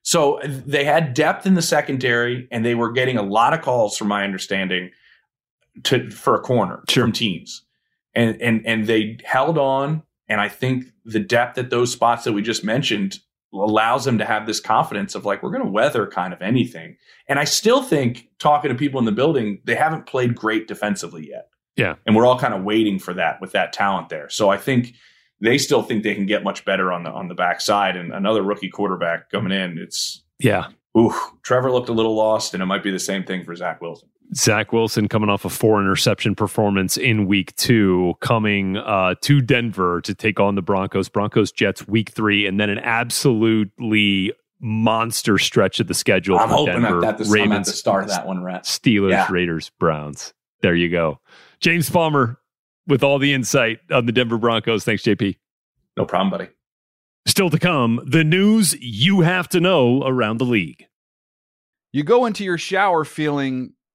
So 0.01 0.39
they 0.43 0.83
had 0.83 1.13
depth 1.13 1.45
in 1.45 1.55
the 1.55 1.61
secondary, 1.61 2.47
and 2.51 2.65
they 2.65 2.75
were 2.75 2.91
getting 2.91 3.17
a 3.17 3.21
lot 3.21 3.53
of 3.53 3.61
calls, 3.61 3.95
from 3.97 4.09
my 4.09 4.23
understanding, 4.25 4.91
to 5.83 6.09
for 6.09 6.35
a 6.35 6.39
corner 6.39 6.83
from 7.03 7.11
teams, 7.13 7.63
and 8.13 8.41
and 8.41 8.65
and 8.65 8.85
they 8.87 9.17
held 9.23 9.57
on. 9.57 10.03
And 10.29 10.39
I 10.39 10.47
think 10.47 10.85
the 11.05 11.19
depth 11.19 11.57
at 11.57 11.69
those 11.69 11.91
spots 11.91 12.23
that 12.23 12.33
we 12.33 12.41
just 12.41 12.63
mentioned 12.63 13.19
allows 13.51 14.05
them 14.05 14.19
to 14.19 14.25
have 14.25 14.45
this 14.45 14.59
confidence 14.59 15.15
of 15.15 15.25
like 15.25 15.41
we're 15.41 15.49
going 15.49 15.65
to 15.65 15.71
weather 15.71 16.05
kind 16.05 16.33
of 16.33 16.41
anything. 16.41 16.95
And 17.27 17.39
I 17.39 17.45
still 17.45 17.81
think 17.81 18.29
talking 18.37 18.69
to 18.69 18.75
people 18.75 18.99
in 18.99 19.05
the 19.05 19.11
building, 19.11 19.59
they 19.65 19.75
haven't 19.75 20.05
played 20.05 20.35
great 20.35 20.67
defensively 20.67 21.27
yet. 21.29 21.49
Yeah. 21.75 21.95
And 22.05 22.15
we're 22.15 22.27
all 22.27 22.37
kind 22.37 22.53
of 22.53 22.63
waiting 22.63 22.99
for 22.99 23.13
that 23.15 23.41
with 23.41 23.53
that 23.53 23.73
talent 23.73 24.09
there. 24.09 24.29
So 24.29 24.49
I 24.49 24.57
think 24.57 24.93
they 25.41 25.57
still 25.57 25.81
think 25.81 26.03
they 26.03 26.13
can 26.13 26.25
get 26.25 26.43
much 26.43 26.63
better 26.65 26.91
on 26.91 27.03
the 27.03 27.09
on 27.09 27.27
the 27.27 27.33
backside. 27.35 27.95
And 27.95 28.13
another 28.13 28.43
rookie 28.43 28.69
quarterback 28.69 29.31
coming 29.31 29.51
in, 29.51 29.77
it's 29.79 30.23
Yeah. 30.37 30.67
ooh, 30.97 31.13
Trevor 31.43 31.71
looked 31.71 31.89
a 31.89 31.93
little 31.93 32.15
lost, 32.15 32.53
and 32.53 32.61
it 32.61 32.65
might 32.67 32.83
be 32.83 32.91
the 32.91 32.99
same 32.99 33.23
thing 33.23 33.43
for 33.43 33.55
Zach 33.55 33.81
Wilson. 33.81 34.09
Zach 34.35 34.71
Wilson 34.71 35.07
coming 35.07 35.29
off 35.29 35.43
a 35.45 35.49
four 35.49 35.81
interception 35.81 36.35
performance 36.35 36.97
in 36.97 37.25
week 37.25 37.55
two, 37.55 38.13
coming 38.21 38.77
uh, 38.77 39.15
to 39.21 39.41
Denver 39.41 40.01
to 40.01 40.13
take 40.13 40.39
on 40.39 40.55
the 40.55 40.61
Broncos. 40.61 41.09
Broncos 41.09 41.51
Jets 41.51 41.87
week 41.87 42.09
three, 42.11 42.45
and 42.45 42.59
then 42.59 42.69
an 42.69 42.77
absolutely 42.79 44.31
monster 44.61 45.37
stretch 45.37 45.79
of 45.79 45.87
the 45.87 45.93
schedule. 45.93 46.37
I'm 46.37 46.49
for 46.49 46.55
hoping 46.55 46.81
Denver. 46.81 46.97
at, 47.05 47.17
that 47.17 47.17
the, 47.17 47.23
I'm 47.25 47.29
at 47.31 47.49
Ravens, 47.49 47.67
the 47.67 47.73
start 47.73 48.03
of 48.03 48.09
that 48.09 48.27
one, 48.27 48.43
Rhett. 48.43 48.63
Steelers, 48.65 49.11
Yeah. 49.11 49.27
Raiders, 49.31 49.71
Browns. 49.79 50.33
There 50.61 50.75
you 50.75 50.89
go. 50.89 51.19
James 51.59 51.89
Palmer 51.89 52.37
with 52.87 53.03
all 53.03 53.17
the 53.19 53.33
insight 53.33 53.79
on 53.91 54.05
the 54.05 54.11
Denver 54.11 54.37
Broncos. 54.37 54.83
Thanks, 54.83 55.03
JP. 55.03 55.37
No 55.97 56.05
problem, 56.05 56.29
buddy. 56.29 56.49
Still 57.25 57.49
to 57.49 57.59
come, 57.59 58.01
the 58.05 58.23
news 58.23 58.75
you 58.79 59.21
have 59.21 59.47
to 59.49 59.59
know 59.59 60.03
around 60.05 60.37
the 60.37 60.45
league. 60.45 60.85
You 61.91 62.03
go 62.03 62.25
into 62.25 62.43
your 62.43 62.57
shower 62.57 63.03
feeling 63.05 63.73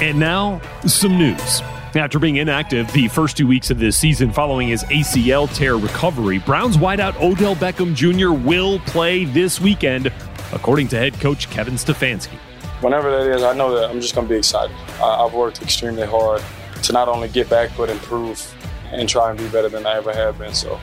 And 0.00 0.18
now, 0.18 0.62
some 0.86 1.18
news. 1.18 1.60
After 1.94 2.18
being 2.18 2.36
inactive 2.36 2.90
the 2.94 3.08
first 3.08 3.36
two 3.36 3.46
weeks 3.46 3.70
of 3.70 3.78
this 3.78 3.98
season 3.98 4.32
following 4.32 4.68
his 4.68 4.82
ACL 4.84 5.54
tear 5.54 5.76
recovery, 5.76 6.38
Browns 6.38 6.78
wideout 6.78 7.20
Odell 7.20 7.54
Beckham 7.54 7.94
Jr. 7.94 8.32
will 8.32 8.78
play 8.78 9.26
this 9.26 9.60
weekend, 9.60 10.10
according 10.54 10.88
to 10.88 10.96
head 10.96 11.12
coach 11.20 11.50
Kevin 11.50 11.74
Stefanski. 11.74 12.38
Whenever 12.80 13.10
that 13.10 13.36
is, 13.36 13.42
I 13.42 13.52
know 13.52 13.74
that 13.74 13.90
I'm 13.90 14.00
just 14.00 14.14
going 14.14 14.26
to 14.26 14.32
be 14.32 14.38
excited. 14.38 14.74
I, 15.02 15.26
I've 15.26 15.34
worked 15.34 15.60
extremely 15.60 16.06
hard 16.06 16.42
to 16.84 16.92
not 16.94 17.08
only 17.08 17.28
get 17.28 17.50
back, 17.50 17.70
but 17.76 17.90
improve 17.90 18.54
and 18.92 19.06
try 19.06 19.28
and 19.28 19.38
be 19.38 19.48
better 19.48 19.68
than 19.68 19.84
I 19.84 19.96
ever 19.96 20.14
have 20.14 20.38
been. 20.38 20.54
So 20.54 20.80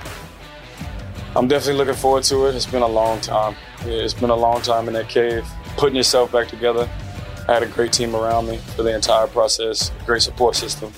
I'm 1.35 1.47
definitely 1.47 1.79
looking 1.79 1.95
forward 1.95 2.23
to 2.25 2.45
it. 2.45 2.55
It's 2.55 2.67
been 2.67 2.83
a 2.83 2.87
long 2.87 3.19
time. 3.21 3.55
It's 3.79 4.13
been 4.13 4.29
a 4.29 4.35
long 4.35 4.61
time 4.61 4.87
in 4.87 4.93
that 4.93 5.09
cave, 5.09 5.43
putting 5.75 5.95
yourself 5.95 6.31
back 6.31 6.49
together. 6.49 6.87
I 7.47 7.53
had 7.53 7.63
a 7.63 7.67
great 7.67 7.93
team 7.93 8.15
around 8.15 8.47
me 8.47 8.57
for 8.75 8.83
the 8.83 8.93
entire 8.93 9.27
process, 9.27 9.91
great 10.05 10.21
support 10.21 10.55
system, 10.55 10.91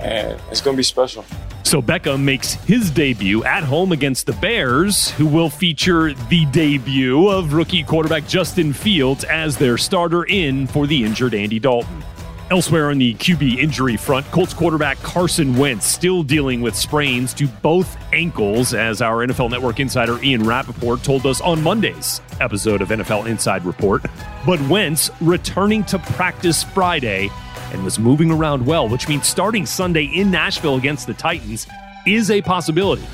and 0.00 0.40
it's 0.50 0.60
going 0.60 0.76
to 0.76 0.78
be 0.78 0.84
special. 0.84 1.24
So 1.64 1.82
Beckham 1.82 2.22
makes 2.22 2.54
his 2.54 2.90
debut 2.90 3.44
at 3.44 3.62
home 3.62 3.92
against 3.92 4.24
the 4.26 4.32
Bears, 4.34 5.10
who 5.10 5.26
will 5.26 5.50
feature 5.50 6.14
the 6.14 6.46
debut 6.46 7.28
of 7.28 7.52
rookie 7.52 7.82
quarterback 7.82 8.26
Justin 8.26 8.72
Fields 8.72 9.24
as 9.24 9.58
their 9.58 9.76
starter 9.76 10.24
in 10.24 10.66
for 10.66 10.86
the 10.86 11.04
injured 11.04 11.34
Andy 11.34 11.58
Dalton. 11.58 12.02
Elsewhere 12.50 12.90
on 12.90 12.96
the 12.96 13.12
QB 13.14 13.58
injury 13.58 13.98
front, 13.98 14.24
Colts 14.30 14.54
quarterback 14.54 14.96
Carson 15.02 15.58
Wentz 15.58 15.84
still 15.84 16.22
dealing 16.22 16.62
with 16.62 16.74
sprains 16.74 17.34
to 17.34 17.46
both 17.46 17.97
ankles, 18.12 18.74
as 18.74 19.02
our 19.02 19.26
NFL 19.26 19.50
Network 19.50 19.80
insider 19.80 20.22
Ian 20.22 20.44
Rapoport 20.44 21.02
told 21.02 21.26
us 21.26 21.40
on 21.40 21.62
Monday's 21.62 22.20
episode 22.40 22.82
of 22.82 22.88
NFL 22.88 23.26
Inside 23.26 23.64
Report. 23.64 24.04
But 24.46 24.60
Wentz 24.68 25.10
returning 25.20 25.84
to 25.84 25.98
practice 25.98 26.62
Friday 26.62 27.30
and 27.72 27.84
was 27.84 27.98
moving 27.98 28.30
around 28.30 28.64
well, 28.64 28.88
which 28.88 29.08
means 29.08 29.26
starting 29.26 29.66
Sunday 29.66 30.04
in 30.04 30.30
Nashville 30.30 30.76
against 30.76 31.06
the 31.06 31.14
Titans 31.14 31.66
is 32.06 32.30
a 32.30 32.40
possibility. 32.42 33.06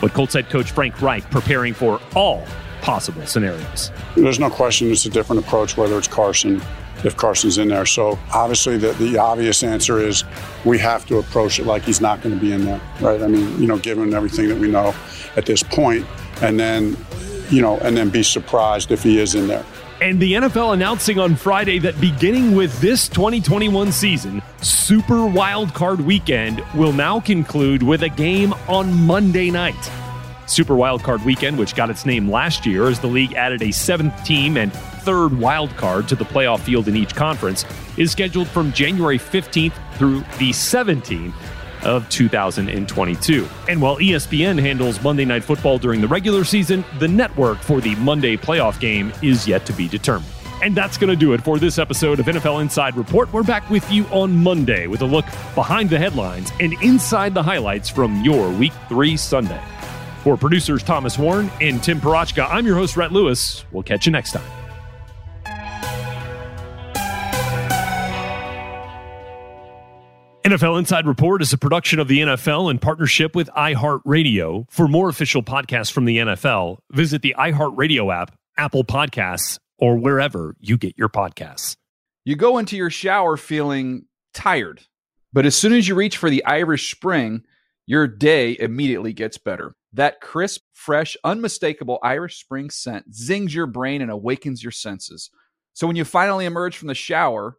But 0.00 0.12
Colts 0.12 0.34
head 0.34 0.48
coach 0.50 0.70
Frank 0.70 1.00
Reich 1.02 1.28
preparing 1.30 1.74
for 1.74 2.00
all 2.14 2.44
possible 2.80 3.26
scenarios. 3.26 3.90
There's 4.16 4.38
no 4.38 4.50
question 4.50 4.90
it's 4.90 5.04
a 5.04 5.10
different 5.10 5.44
approach 5.44 5.76
whether 5.76 5.98
it's 5.98 6.08
Carson, 6.08 6.62
if 7.04 7.16
Carson's 7.16 7.58
in 7.58 7.68
there. 7.68 7.86
So 7.86 8.18
obviously 8.32 8.76
the, 8.76 8.92
the 8.94 9.18
obvious 9.18 9.62
answer 9.62 9.98
is 9.98 10.24
we 10.64 10.78
have 10.78 11.06
to 11.06 11.18
approach 11.18 11.58
it 11.58 11.66
like 11.66 11.82
he's 11.82 12.00
not 12.00 12.22
going 12.22 12.34
to 12.34 12.40
be 12.40 12.52
in 12.52 12.64
there, 12.64 12.80
right? 13.00 13.22
I 13.22 13.26
mean, 13.26 13.60
you 13.60 13.66
know, 13.66 13.78
given 13.78 14.14
everything 14.14 14.48
that 14.48 14.58
we 14.58 14.68
know 14.68 14.94
at 15.36 15.46
this 15.46 15.62
point, 15.62 16.06
and 16.42 16.58
then, 16.58 16.96
you 17.50 17.62
know, 17.62 17.78
and 17.78 17.96
then 17.96 18.10
be 18.10 18.22
surprised 18.22 18.90
if 18.90 19.02
he 19.02 19.18
is 19.18 19.34
in 19.34 19.48
there. 19.48 19.64
And 20.00 20.20
the 20.20 20.34
NFL 20.34 20.74
announcing 20.74 21.18
on 21.18 21.34
Friday 21.34 21.80
that 21.80 22.00
beginning 22.00 22.54
with 22.54 22.80
this 22.80 23.08
2021 23.08 23.90
season, 23.90 24.40
Super 24.62 25.26
Wild 25.26 25.74
Card 25.74 26.00
Weekend 26.00 26.62
will 26.76 26.92
now 26.92 27.18
conclude 27.18 27.82
with 27.82 28.04
a 28.04 28.08
game 28.08 28.54
on 28.68 28.94
Monday 28.94 29.50
night. 29.50 29.90
Super 30.46 30.76
Wild 30.76 31.02
Card 31.02 31.24
Weekend, 31.24 31.58
which 31.58 31.74
got 31.74 31.90
its 31.90 32.06
name 32.06 32.30
last 32.30 32.64
year 32.64 32.86
as 32.88 33.00
the 33.00 33.08
league 33.08 33.34
added 33.34 33.60
a 33.60 33.72
seventh 33.72 34.24
team 34.24 34.56
and 34.56 34.72
third 35.08 35.38
wild 35.38 35.74
card 35.74 36.06
to 36.06 36.14
the 36.14 36.24
playoff 36.24 36.60
field 36.60 36.86
in 36.86 36.94
each 36.94 37.14
conference, 37.14 37.64
is 37.96 38.12
scheduled 38.12 38.46
from 38.46 38.70
January 38.74 39.18
15th 39.18 39.72
through 39.94 40.20
the 40.36 40.50
17th 40.50 41.32
of 41.82 42.06
2022. 42.10 43.48
And 43.70 43.80
while 43.80 43.96
ESPN 43.96 44.60
handles 44.60 45.02
Monday 45.02 45.24
Night 45.24 45.42
Football 45.42 45.78
during 45.78 46.02
the 46.02 46.08
regular 46.08 46.44
season, 46.44 46.84
the 46.98 47.08
network 47.08 47.56
for 47.60 47.80
the 47.80 47.94
Monday 47.94 48.36
playoff 48.36 48.78
game 48.80 49.10
is 49.22 49.48
yet 49.48 49.64
to 49.64 49.72
be 49.72 49.88
determined. 49.88 50.30
And 50.62 50.76
that's 50.76 50.98
going 50.98 51.08
to 51.08 51.16
do 51.16 51.32
it 51.32 51.40
for 51.40 51.58
this 51.58 51.78
episode 51.78 52.20
of 52.20 52.26
NFL 52.26 52.60
Inside 52.60 52.94
Report. 52.94 53.32
We're 53.32 53.42
back 53.42 53.70
with 53.70 53.90
you 53.90 54.04
on 54.08 54.36
Monday 54.36 54.88
with 54.88 55.00
a 55.00 55.06
look 55.06 55.24
behind 55.54 55.88
the 55.88 55.98
headlines 55.98 56.52
and 56.60 56.74
inside 56.82 57.32
the 57.32 57.42
highlights 57.42 57.88
from 57.88 58.22
your 58.22 58.50
Week 58.50 58.74
3 58.90 59.16
Sunday. 59.16 59.62
For 60.22 60.36
producers 60.36 60.82
Thomas 60.82 61.16
Warren 61.16 61.50
and 61.62 61.82
Tim 61.82 61.98
Parachka, 61.98 62.46
I'm 62.50 62.66
your 62.66 62.76
host, 62.76 62.94
Rhett 62.94 63.10
Lewis. 63.12 63.64
We'll 63.72 63.84
catch 63.84 64.04
you 64.04 64.12
next 64.12 64.32
time. 64.32 64.57
NFL 70.48 70.78
Inside 70.78 71.06
Report 71.06 71.42
is 71.42 71.52
a 71.52 71.58
production 71.58 71.98
of 71.98 72.08
the 72.08 72.20
NFL 72.20 72.70
in 72.70 72.78
partnership 72.78 73.36
with 73.36 73.50
iHeartRadio. 73.54 74.64
For 74.70 74.88
more 74.88 75.10
official 75.10 75.42
podcasts 75.42 75.92
from 75.92 76.06
the 76.06 76.16
NFL, 76.16 76.78
visit 76.90 77.20
the 77.20 77.34
iHeartRadio 77.38 78.10
app, 78.14 78.34
Apple 78.56 78.82
Podcasts, 78.82 79.58
or 79.76 79.98
wherever 79.98 80.56
you 80.58 80.78
get 80.78 80.96
your 80.96 81.10
podcasts. 81.10 81.76
You 82.24 82.34
go 82.34 82.56
into 82.56 82.78
your 82.78 82.88
shower 82.88 83.36
feeling 83.36 84.06
tired, 84.32 84.80
but 85.34 85.44
as 85.44 85.54
soon 85.54 85.74
as 85.74 85.86
you 85.86 85.94
reach 85.94 86.16
for 86.16 86.30
the 86.30 86.42
Irish 86.46 86.94
Spring, 86.94 87.42
your 87.84 88.06
day 88.06 88.56
immediately 88.58 89.12
gets 89.12 89.36
better. 89.36 89.74
That 89.92 90.22
crisp, 90.22 90.62
fresh, 90.72 91.14
unmistakable 91.24 91.98
Irish 92.02 92.40
Spring 92.40 92.70
scent 92.70 93.14
zings 93.14 93.54
your 93.54 93.66
brain 93.66 94.00
and 94.00 94.10
awakens 94.10 94.62
your 94.62 94.72
senses. 94.72 95.28
So 95.74 95.86
when 95.86 95.96
you 95.96 96.06
finally 96.06 96.46
emerge 96.46 96.78
from 96.78 96.88
the 96.88 96.94
shower, 96.94 97.58